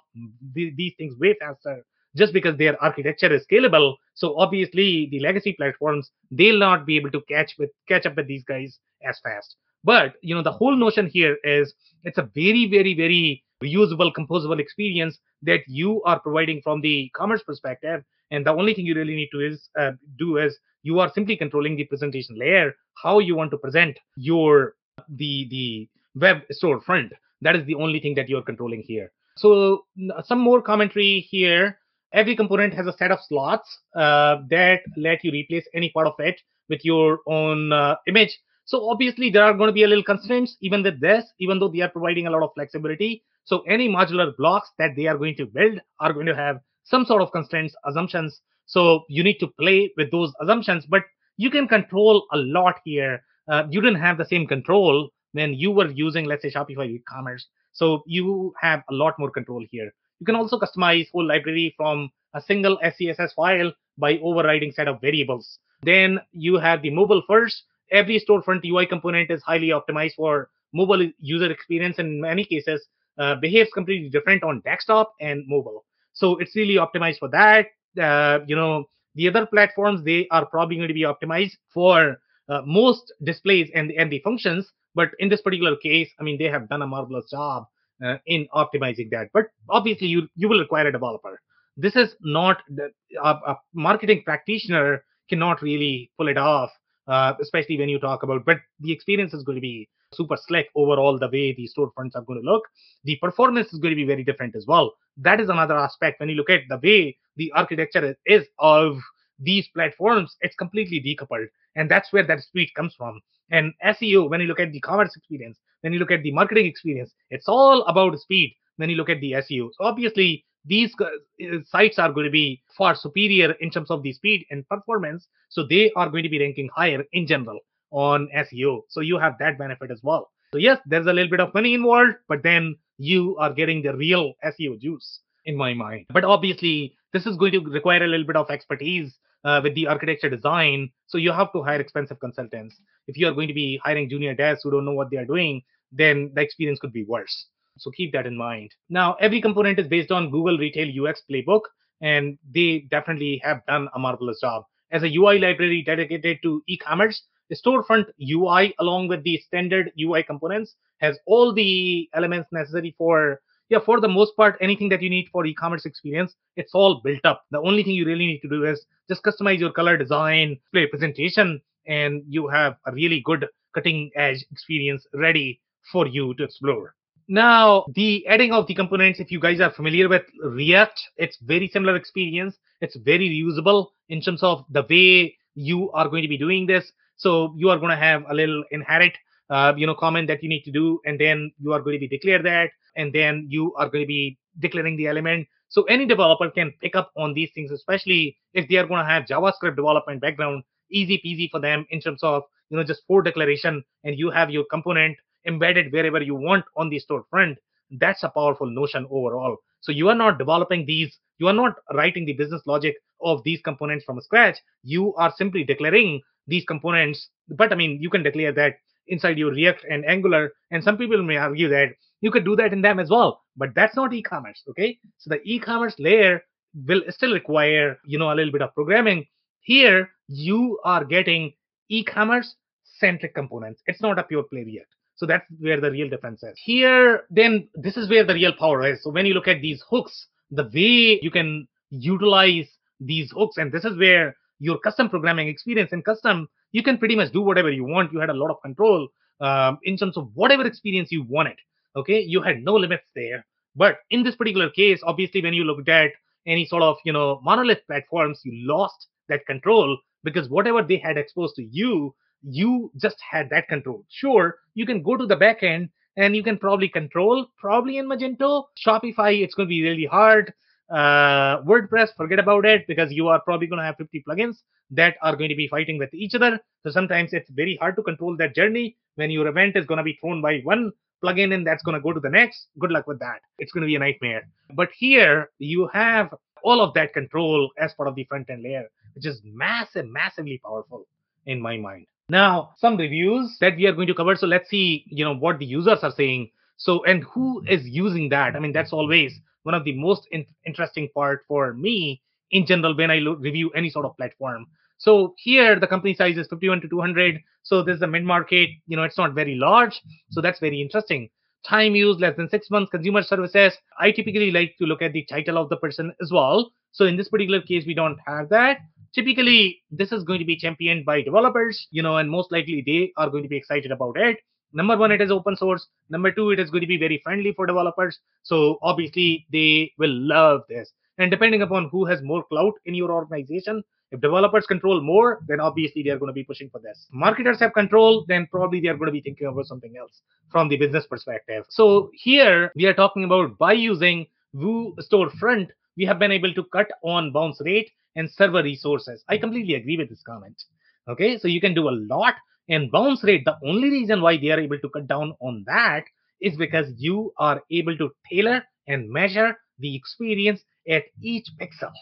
[0.55, 1.85] th- these things way faster
[2.15, 3.97] just because their architecture is scalable.
[4.15, 8.27] So obviously the legacy platforms they'll not be able to catch with catch up with
[8.29, 9.57] these guys as fast.
[9.85, 11.73] But you know the whole notion here is
[12.05, 17.43] it's a very very very reusable composable experience that you are providing from the commerce
[17.43, 21.11] perspective and the only thing you really need to is uh, do is you are
[21.15, 24.75] simply controlling the presentation layer how you want to present your
[25.09, 27.11] the the web storefront.
[27.43, 29.13] That is the only thing that you're controlling here.
[29.37, 29.85] So
[30.25, 31.79] some more commentary here.
[32.13, 36.15] Every component has a set of slots uh, that let you replace any part of
[36.19, 38.39] it with your own uh, image.
[38.65, 41.69] So obviously there are going to be a little constraints even with this even though
[41.69, 43.23] they are providing a lot of flexibility.
[43.45, 47.05] So any modular blocks that they are going to build are going to have some
[47.05, 51.03] sort of constraints assumptions so you need to play with those assumptions, but
[51.37, 53.23] you can control a lot here.
[53.49, 57.47] Uh, you didn't have the same control when you were using, let's say, Shopify e-commerce.
[57.73, 59.91] So you have a lot more control here.
[60.19, 65.01] You can also customize whole library from a single SCSS file by overriding set of
[65.01, 65.59] variables.
[65.83, 67.65] Then you have the mobile first.
[67.93, 71.99] Every storefront UI component is highly optimized for mobile user experience.
[71.99, 72.85] In many cases,
[73.19, 75.85] uh, behaves completely different on desktop and mobile.
[76.17, 77.67] So it's really optimized for that.
[78.01, 82.17] Uh, you know the other platforms they are probably going to be optimized for
[82.49, 84.73] uh, most displays and and the functions.
[84.95, 87.67] But in this particular case i mean they have done a marvelous job
[88.05, 89.29] uh, in optimizing that.
[89.33, 91.41] But obviously you you will require a developer.
[91.77, 92.91] This is not the,
[93.23, 96.71] a, a marketing practitioner cannot really pull it off,
[97.07, 98.45] uh, especially when you talk about.
[98.45, 101.19] But the experience is going to be super slick overall.
[101.19, 102.65] The way the storefronts are going to look,
[103.05, 104.95] the performance is going to be very different as well.
[105.17, 108.99] That is another aspect when you look at the way the architecture is, of
[109.39, 110.37] these platforms.
[110.41, 113.21] It's completely decoupled, and that's where that speed comes from.
[113.51, 116.67] And SEO, when you look at the commerce experience, when you look at the marketing
[116.67, 118.55] experience, it's all about speed.
[118.77, 122.61] When you look at the SEO, so obviously these uh, sites are going to be
[122.77, 125.29] far superior in terms of the speed and performance.
[125.49, 127.61] So they are going to be ranking higher in general
[127.97, 128.83] on SEO.
[128.91, 130.31] So you have that benefit as well.
[130.53, 133.97] So yes, there's a little bit of money involved, but then you are getting the
[133.97, 136.07] real SEO juice in my mind.
[136.11, 139.87] But obviously, this is going to require a little bit of expertise uh, with the
[139.87, 140.91] architecture design.
[141.07, 142.77] So you have to hire expensive consultants.
[143.07, 145.25] If you are going to be hiring junior devs who don't know what they are
[145.25, 147.47] doing, then the experience could be worse.
[147.79, 148.73] So keep that in mind.
[148.91, 151.63] Now, every component is based on Google Retail UX Playbook,
[152.03, 154.65] and they definitely have done a marvelous job.
[154.91, 160.23] As a UI library dedicated to e-commerce, the storefront UI, along with the standard UI
[160.23, 165.11] components, has all the elements necessary for yeah, for the most part, anything that you
[165.11, 167.45] need for e-commerce experience, it's all built up.
[167.51, 170.87] The only thing you really need to do is just customize your color design, play
[170.87, 176.95] presentation, and you have a really good cutting edge experience ready for you to explore.
[177.29, 181.69] Now, the adding of the components, if you guys are familiar with React, it's very
[181.69, 182.57] similar experience.
[182.81, 186.93] It's very reusable in terms of the way you are going to be doing this.
[187.17, 189.17] So you are going to have a little inherit,
[189.51, 192.01] uh, you know, comment that you need to do, and then you are going to
[192.01, 195.47] be declare that, and then you are going to be declaring the element.
[195.69, 199.11] So any developer can pick up on these things, especially if they are going to
[199.11, 203.23] have JavaScript development background, easy peasy for them in terms of you know just for
[203.23, 207.57] declaration, and you have your component embedded wherever you want on the storefront,
[207.99, 209.57] that's a powerful notion overall.
[209.81, 213.61] So you are not developing these, you are not writing the business logic of these
[213.63, 214.59] components from scratch.
[214.83, 217.29] You are simply declaring these components.
[217.49, 218.77] But I mean, you can declare that
[219.09, 221.91] inside your React and Angular, and some people may argue that
[222.21, 223.43] you could do that in them as well.
[223.57, 224.99] But that's not e-commerce, okay?
[225.19, 226.43] So the e-commerce layer
[226.87, 229.27] will still require, you know, a little bit of programming.
[229.61, 231.53] Here, you are getting
[231.89, 232.57] e-commerce
[232.99, 233.83] centric components.
[233.87, 234.89] It's not a pure play React.
[235.17, 236.55] So that's where the real difference is.
[236.57, 239.03] Here, then this is where the real power is.
[239.03, 242.69] So when you look at these hooks, the way you can utilize
[243.01, 247.17] these hooks, and this is where your custom programming experience in custom, you can pretty
[247.17, 248.13] much do whatever you want.
[248.13, 249.09] You had a lot of control
[249.41, 251.57] um, in terms of whatever experience you wanted.
[251.95, 253.47] Okay, you had no limits there.
[253.75, 256.11] But in this particular case, obviously, when you looked at
[256.47, 261.17] any sort of you know monolith platforms, you lost that control because whatever they had
[261.17, 264.05] exposed to you you just had that control.
[264.09, 268.09] Sure, you can go to the back end and you can probably control, probably in
[268.09, 268.65] Magento.
[268.87, 270.53] Shopify, it's going to be really hard.
[270.89, 274.59] Uh, WordPress, forget about it because you are probably going to have 50 plugins
[274.91, 276.61] that are going to be fighting with each other.
[276.85, 280.05] So sometimes it's very hard to control that journey when your event is going to
[280.05, 282.69] be thrown by one plugin and that's going to go to the next.
[282.79, 283.41] Good luck with that.
[283.59, 284.49] It's going to be a nightmare.
[284.75, 286.33] But here you have
[286.63, 290.61] all of that control as part of the front end layer, which is massive, massively
[290.65, 291.07] powerful
[291.47, 292.07] in my mind.
[292.29, 294.35] Now, some reviews that we are going to cover.
[294.35, 296.51] So let's see, you know, what the users are saying.
[296.77, 298.57] So, and who is using that?
[298.57, 302.97] I mean, that's always one of the most in- interesting part for me in general
[302.97, 304.67] when I lo- review any sort of platform.
[304.99, 307.41] So here the company size is 51 to 200.
[307.63, 308.71] So this is a mid market.
[308.87, 310.01] You know, it's not very large.
[310.31, 311.29] So that's very interesting.
[311.69, 312.91] Time used less than six months.
[312.91, 313.75] Consumer services.
[313.99, 316.71] I typically like to look at the title of the person as well.
[316.93, 318.79] So in this particular case, we don't have that
[319.17, 323.13] typically this is going to be championed by developers you know and most likely they
[323.17, 324.37] are going to be excited about it
[324.77, 325.89] number one it is open source.
[326.11, 328.19] Number two it is going to be very friendly for developers.
[328.43, 330.93] So obviously they will love this.
[331.19, 335.59] And depending upon who has more clout in your organization if developers control more then
[335.59, 337.09] obviously they are going to be pushing for this.
[337.11, 340.21] Marketers have control then probably they are going to be thinking about something else
[340.51, 341.65] from the business perspective.
[341.69, 346.65] So here we are talking about by using Vue storefront we have been able to
[346.65, 349.25] cut on bounce rate and server resources.
[349.29, 350.63] I completely agree with this comment.
[351.09, 352.35] Okay, so you can do a lot
[352.69, 353.45] and bounce rate.
[353.45, 356.05] The only reason why they are able to cut down on that
[356.41, 361.93] is because you are able to tailor and measure the experience at each pixel.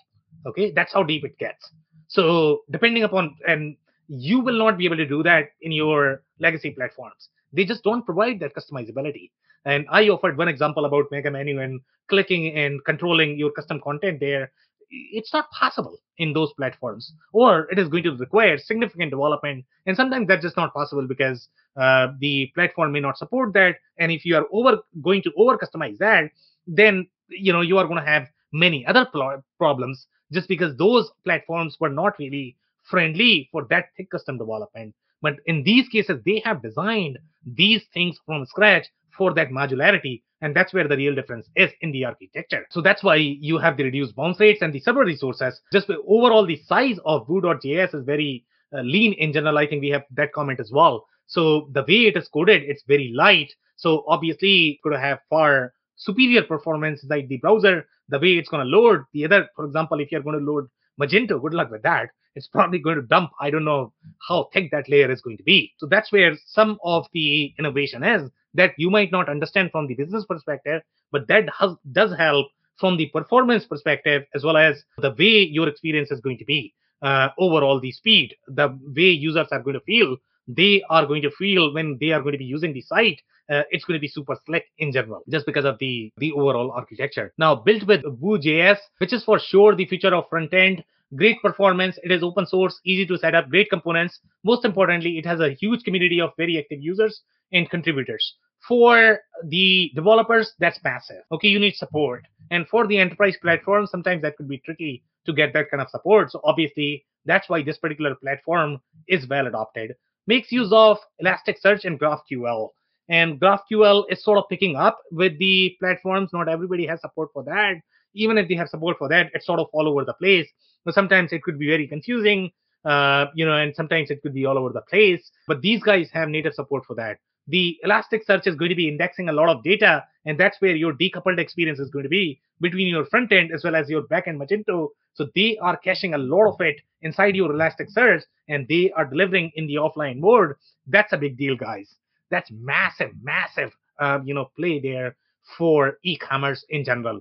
[0.47, 1.71] Okay, that's how deep it gets.
[2.09, 3.77] So depending upon and
[4.09, 7.31] you will not be able to do that in your legacy platforms.
[7.53, 9.31] They just don't provide that customizability.
[9.65, 14.21] And I offered one example about Mega Menu and clicking and controlling your custom content
[14.21, 14.53] there
[14.91, 19.97] it's not possible in those platforms or it is going to require significant development and
[19.97, 21.49] sometimes that's just not possible because
[21.80, 25.59] uh, the platform may not support that and if you are over going to over
[25.59, 26.30] customize that
[26.66, 31.11] then you know you are going to have many other pl- problems just because those
[31.24, 34.95] platforms were not really friendly for that thick custom development.
[35.25, 40.22] But in these cases, they have designed these things from scratch for that modularity.
[40.43, 42.66] And that's where the real difference is in the architecture.
[42.70, 45.59] So that's why you have the reduced bounce rates and the server resources.
[45.72, 48.45] Just overall, the size of Vue.js is very
[48.77, 49.57] uh, lean in general.
[49.57, 51.07] I think we have that comment as well.
[51.27, 53.51] So the way it is coded, it's very light.
[53.77, 57.87] So obviously, to have far superior performance inside the browser.
[58.09, 60.68] The way it's going to load the other, for example, if you're going to load
[61.01, 62.11] Magento, good luck with that.
[62.35, 63.30] It's probably going to dump.
[63.41, 63.93] I don't know
[64.26, 65.72] how thick that layer is going to be.
[65.78, 69.95] So that's where some of the innovation is that you might not understand from the
[69.95, 70.82] business perspective,
[71.12, 75.68] but that has, does help from the performance perspective as well as the way your
[75.68, 76.74] experience is going to be.
[77.03, 80.16] Uh, overall, the speed, the way users are going to feel,
[80.49, 83.20] they are going to feel when they are going to be using the site
[83.51, 86.70] uh, it's going to be super slick in general just because of the the overall
[86.70, 90.85] architecture now built with vue.js which is for sure the future of front end
[91.17, 91.99] great performance.
[92.03, 94.21] It is open source easy to set up great components.
[94.45, 98.35] Most importantly it has a huge community of very active users and contributors.
[98.67, 101.23] For the developers that's massive.
[101.33, 102.25] Okay you need support.
[102.51, 105.91] And for the enterprise platform sometimes that could be tricky to get that kind of
[105.91, 106.31] support.
[106.31, 109.95] So obviously that's why this particular platform is well adopted.
[110.27, 112.71] Makes use of elasticsearch and graphql
[113.09, 116.31] and GraphQL is sort of picking up with the platforms.
[116.33, 117.75] Not everybody has support for that.
[118.15, 120.49] Even if they have support for that, it's sort of all over the place.
[120.85, 122.51] So sometimes it could be very confusing,
[122.85, 125.31] uh, you know, and sometimes it could be all over the place.
[125.47, 127.19] But these guys have native support for that.
[127.49, 130.95] The Elasticsearch is going to be indexing a lot of data, and that's where your
[130.95, 134.39] decoupled experience is going to be between your front end as well as your backend
[134.39, 134.89] Magento.
[135.13, 139.51] So they are caching a lot of it inside your Elasticsearch, and they are delivering
[139.57, 140.55] in the offline mode.
[140.87, 141.97] That's a big deal, guys
[142.31, 145.16] that's massive, massive, uh, you know, play there
[145.57, 147.20] for e-commerce in general.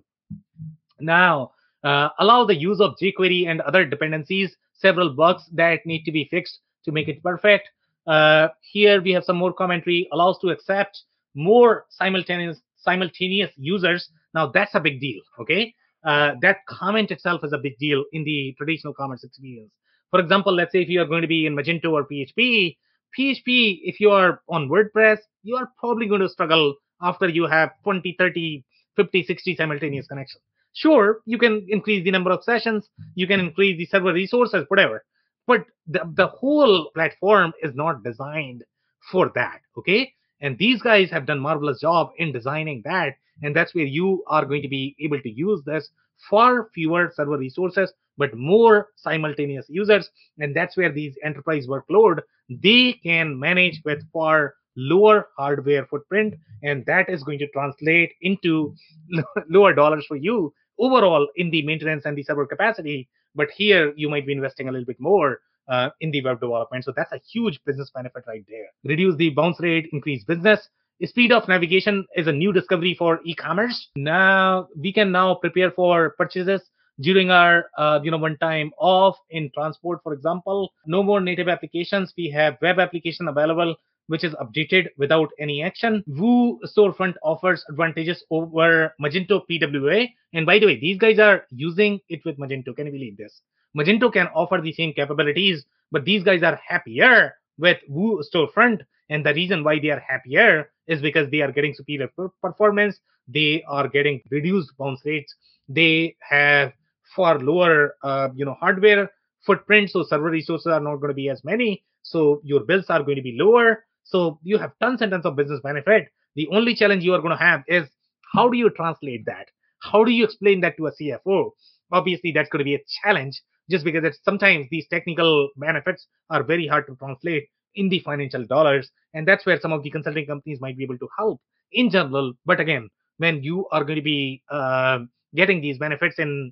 [1.00, 1.52] Now,
[1.84, 6.28] uh, allow the use of jQuery and other dependencies, several bugs that need to be
[6.32, 7.70] fixed to make it perfect.
[8.08, 11.04] Uh, here we have some more commentary, allows to accept
[11.36, 14.10] more simultaneous simultaneous users.
[14.34, 15.74] Now that's a big deal, okay?
[16.04, 19.72] Uh, that comment itself is a big deal in the traditional commerce experience.
[20.12, 22.76] For example, let's say if you are going to be in Magento or PHP,
[23.18, 27.72] PHP, if you are on WordPress, you are probably going to struggle after you have
[27.84, 28.64] 20, 30,
[28.96, 30.42] 50, 60 simultaneous connections.
[30.74, 35.04] Sure, you can increase the number of sessions, you can increase the server resources, whatever.
[35.46, 38.64] But the, the whole platform is not designed
[39.12, 39.62] for that.
[39.78, 40.14] Okay.
[40.42, 43.16] And these guys have done marvelous job in designing that.
[43.42, 45.90] And that's where you are going to be able to use this
[46.30, 50.10] far fewer server resources, but more simultaneous users.
[50.40, 52.20] And that's where these enterprise workload
[52.50, 56.34] they can manage with far lower hardware footprint
[56.64, 58.74] and that is going to translate into
[59.50, 63.08] lower dollars for you overall in the maintenance and the server capacity.
[63.36, 66.86] But here you might be investing a little bit more uh, in the web development.
[66.86, 68.66] So that's a huge business benefit right there.
[68.84, 70.68] Reduce the bounce rate increase business.
[71.04, 73.90] Speed of navigation is a new discovery for e-commerce.
[73.96, 76.62] Now we can now prepare for purchases
[77.00, 81.48] during our uh, you know one time off in transport for example no more native
[81.48, 82.14] applications.
[82.18, 83.76] We have web application available
[84.08, 86.04] which is updated without any action.
[86.08, 92.00] Vue storefront offers advantages over magento pwa and by the way these guys are using
[92.10, 92.76] it with magento.
[92.76, 93.42] Can you believe this?
[93.78, 98.82] Magento can offer the same capabilities but these guys are happier with Vue storefront.
[99.10, 102.10] And the reason why they are happier is because they are getting superior
[102.42, 103.00] performance.
[103.28, 105.34] They are getting reduced bounce rates.
[105.70, 106.74] They have
[107.16, 109.10] far lower uh, you know hardware
[109.46, 109.90] footprint.
[109.90, 111.84] So server resources are not going to be as many.
[112.02, 113.86] So your bills are going to be lower.
[114.04, 116.08] So you have tons and tons of business benefit.
[116.36, 117.88] The only challenge you are going to have is
[118.34, 119.48] how do you translate that?
[119.80, 121.52] How do you explain that to a cfo
[121.94, 126.44] obviously that's going to be a challenge just because it's sometimes these technical benefits are
[126.44, 130.26] very hard to translate in the financial dollars and that's where some of the consulting
[130.26, 131.40] companies might be able to help
[131.72, 132.34] in general.
[132.46, 135.00] But again when you are going to be uh,
[135.36, 136.52] getting these benefits in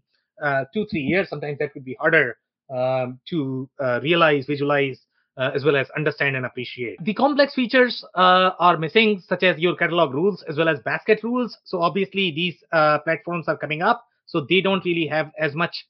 [0.73, 2.37] two, three years, sometimes that could be harder
[2.73, 5.05] um, to uh, realize, visualize,
[5.37, 7.03] uh, as well as understand and appreciate.
[7.03, 11.23] The complex features uh, are missing, such as your catalog rules as well as basket
[11.23, 11.57] rules.
[11.63, 15.85] So obviously these uh, platforms are coming up, so they don't really have as much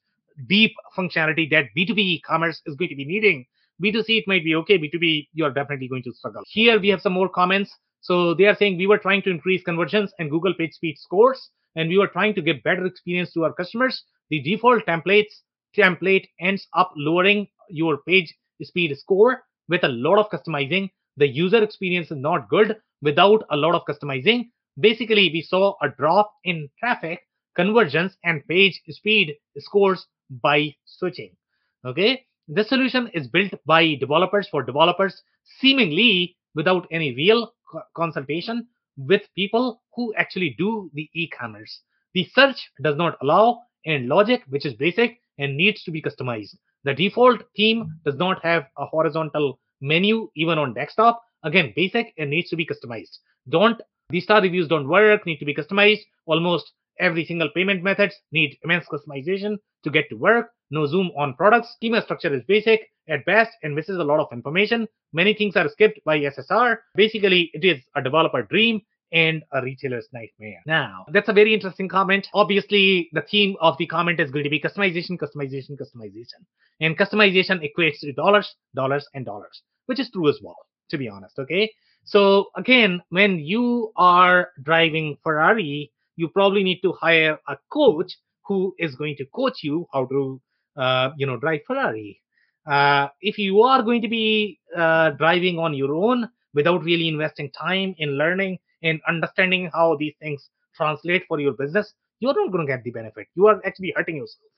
[0.48, 3.46] deep functionality that B2B commerce is going to be needing.
[3.82, 6.42] B2C it might be okay, B2B you're definitely going to struggle.
[6.46, 7.74] Here we have some more comments.
[8.00, 11.50] So they are saying we were trying to increase conversions and Google page speed scores,
[11.76, 15.42] and we were trying to give better experience to our customers the default templates
[15.76, 20.88] template ends up lowering your page speed score with a lot of customizing.
[21.18, 24.48] The user experience is not good without a lot of customizing.
[24.80, 27.20] Basically, we saw a drop in traffic
[27.56, 30.06] conversions and page speed scores
[30.42, 31.36] by switching.
[31.84, 35.22] Okay, this solution is built by developers for developers,
[35.60, 37.52] seemingly without any real
[37.94, 38.66] consultation
[38.96, 41.82] with people who actually do the e-commerce.
[42.14, 46.56] The search does not allow and logic, which is basic and needs to be customized.
[46.84, 51.22] The default theme does not have a horizontal menu even on desktop.
[51.44, 53.18] Again, basic and needs to be customized.
[53.48, 53.80] Don't
[54.10, 56.00] these star reviews don't work, need to be customized.
[56.26, 60.50] Almost every single payment methods need immense customization to get to work.
[60.70, 61.72] No zoom on products.
[61.76, 64.86] Schema structure is basic at best and misses a lot of information.
[65.12, 66.76] Many things are skipped by SSR.
[66.94, 68.82] Basically, it is a developer dream
[69.12, 70.60] and a retailer's nightmare.
[70.66, 72.28] Now, that's a very interesting comment.
[72.32, 76.40] Obviously, the theme of the comment is going to be customization, customization, customization.
[76.80, 80.56] And customization equates to dollars, dollars, and dollars, which is true as well,
[80.90, 81.38] to be honest.
[81.38, 81.70] Okay.
[82.04, 88.74] So again, when you are driving Ferrari, you probably need to hire a coach who
[88.78, 90.40] is going to coach you how to,
[90.76, 92.20] uh, you know, drive Ferrari.
[92.66, 97.50] Uh, if you are going to be uh, driving on your own without really investing
[97.50, 102.66] time in learning and understanding how these things translate for your business, you're not going
[102.66, 103.26] to get the benefit.
[103.34, 104.50] You are actually hurting yourself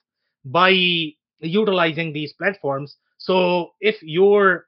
[0.45, 0.71] by
[1.39, 2.97] utilizing these platforms.
[3.17, 4.65] So if your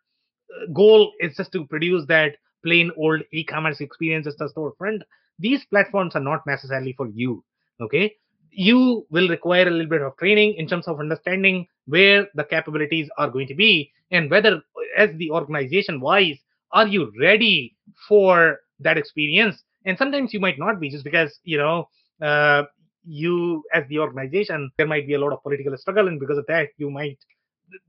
[0.50, 5.02] uh, goal is just to produce that plain old e-commerce experience as the storefront,
[5.40, 7.44] these platforms are not necessarily for you.
[7.80, 8.16] Okay.
[8.52, 13.10] You will require a little bit of training in terms of understanding where the capabilities
[13.18, 14.62] are going to be and whether
[14.98, 16.40] as the organization wise,
[16.72, 17.76] are you ready
[18.08, 19.64] for that experience.
[19.86, 21.88] And sometimes you might not be just because you know
[22.22, 22.64] uh,
[23.06, 26.46] you as the organization there might be a lot of political struggle and because of
[26.48, 27.18] that you might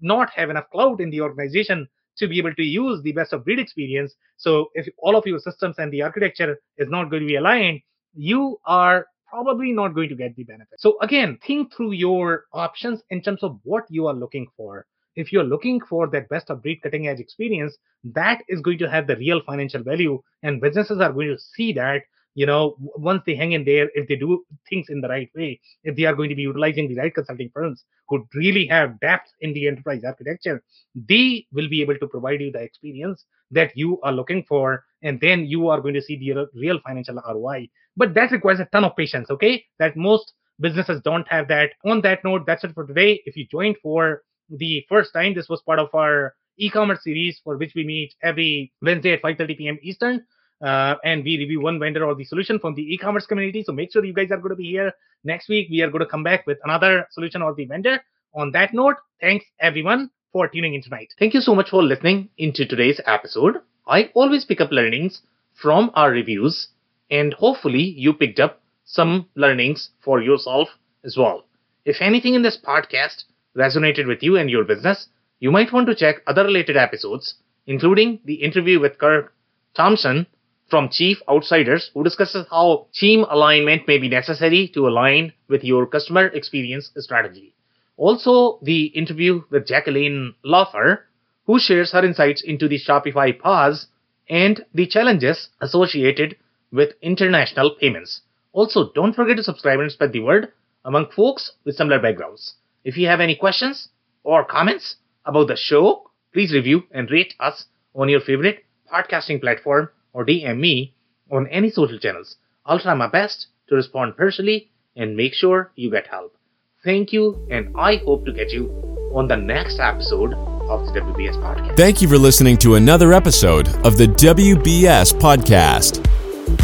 [0.00, 3.44] not have enough clout in the organization to be able to use the best of
[3.44, 4.14] breed experience.
[4.36, 7.80] So if all of your systems and the architecture is not going to be aligned
[8.14, 10.80] you are probably not going to get the benefit.
[10.80, 14.86] So again think through your options in terms of what you are looking for
[15.18, 18.88] if you're looking for that best of breed cutting edge experience, that is going to
[18.88, 20.22] have the real financial value.
[20.44, 22.02] And businesses are going to see that,
[22.36, 25.60] you know, once they hang in there, if they do things in the right way,
[25.82, 29.32] if they are going to be utilizing the right consulting firms who really have depth
[29.40, 30.62] in the enterprise architecture,
[30.94, 34.84] they will be able to provide you the experience that you are looking for.
[35.02, 37.68] And then you are going to see the real financial ROI.
[37.96, 39.64] But that requires a ton of patience, okay?
[39.80, 41.70] That most businesses don't have that.
[41.84, 43.20] On that note, that's it for today.
[43.26, 45.34] If you joined for the first time.
[45.34, 49.58] This was part of our e-commerce series for which we meet every Wednesday at 5:30
[49.58, 49.78] p.m.
[49.82, 50.24] Eastern.
[50.60, 53.62] Uh, and we review one vendor or the solution from the e-commerce community.
[53.62, 54.92] So make sure you guys are going to be here
[55.22, 55.68] next week.
[55.70, 58.00] We are going to come back with another solution or the vendor.
[58.34, 61.14] On that note, thanks everyone for tuning in tonight.
[61.18, 63.58] Thank you so much for listening into today's episode.
[63.86, 65.22] I always pick up learnings
[65.54, 66.68] from our reviews,
[67.10, 70.68] and hopefully you picked up some learnings for yourself
[71.04, 71.44] as well.
[71.84, 73.24] If anything in this podcast
[73.58, 75.08] resonated with you and your business,
[75.40, 77.34] you might want to check other related episodes,
[77.66, 79.34] including the interview with Kirk
[79.74, 80.26] Thompson
[80.70, 85.86] from Chief Outsiders, who discusses how team alignment may be necessary to align with your
[85.86, 87.54] customer experience strategy.
[87.96, 91.00] Also, the interview with Jacqueline Laffer,
[91.46, 93.86] who shares her insights into the Shopify pause
[94.28, 96.36] and the challenges associated
[96.70, 98.20] with international payments.
[98.52, 100.52] Also, don't forget to subscribe and spread the word
[100.84, 102.54] among folks with similar backgrounds.
[102.84, 103.88] If you have any questions
[104.22, 107.64] or comments about the show, please review and rate us
[107.94, 110.94] on your favorite podcasting platform or DM me
[111.30, 112.36] on any social channels.
[112.64, 116.36] I'll try my best to respond personally and make sure you get help.
[116.84, 118.70] Thank you, and I hope to get you
[119.12, 121.76] on the next episode of the WBS Podcast.
[121.76, 126.06] Thank you for listening to another episode of the WBS Podcast.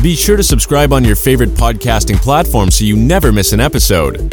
[0.03, 4.33] Be sure to subscribe on your favorite podcasting platform so you never miss an episode.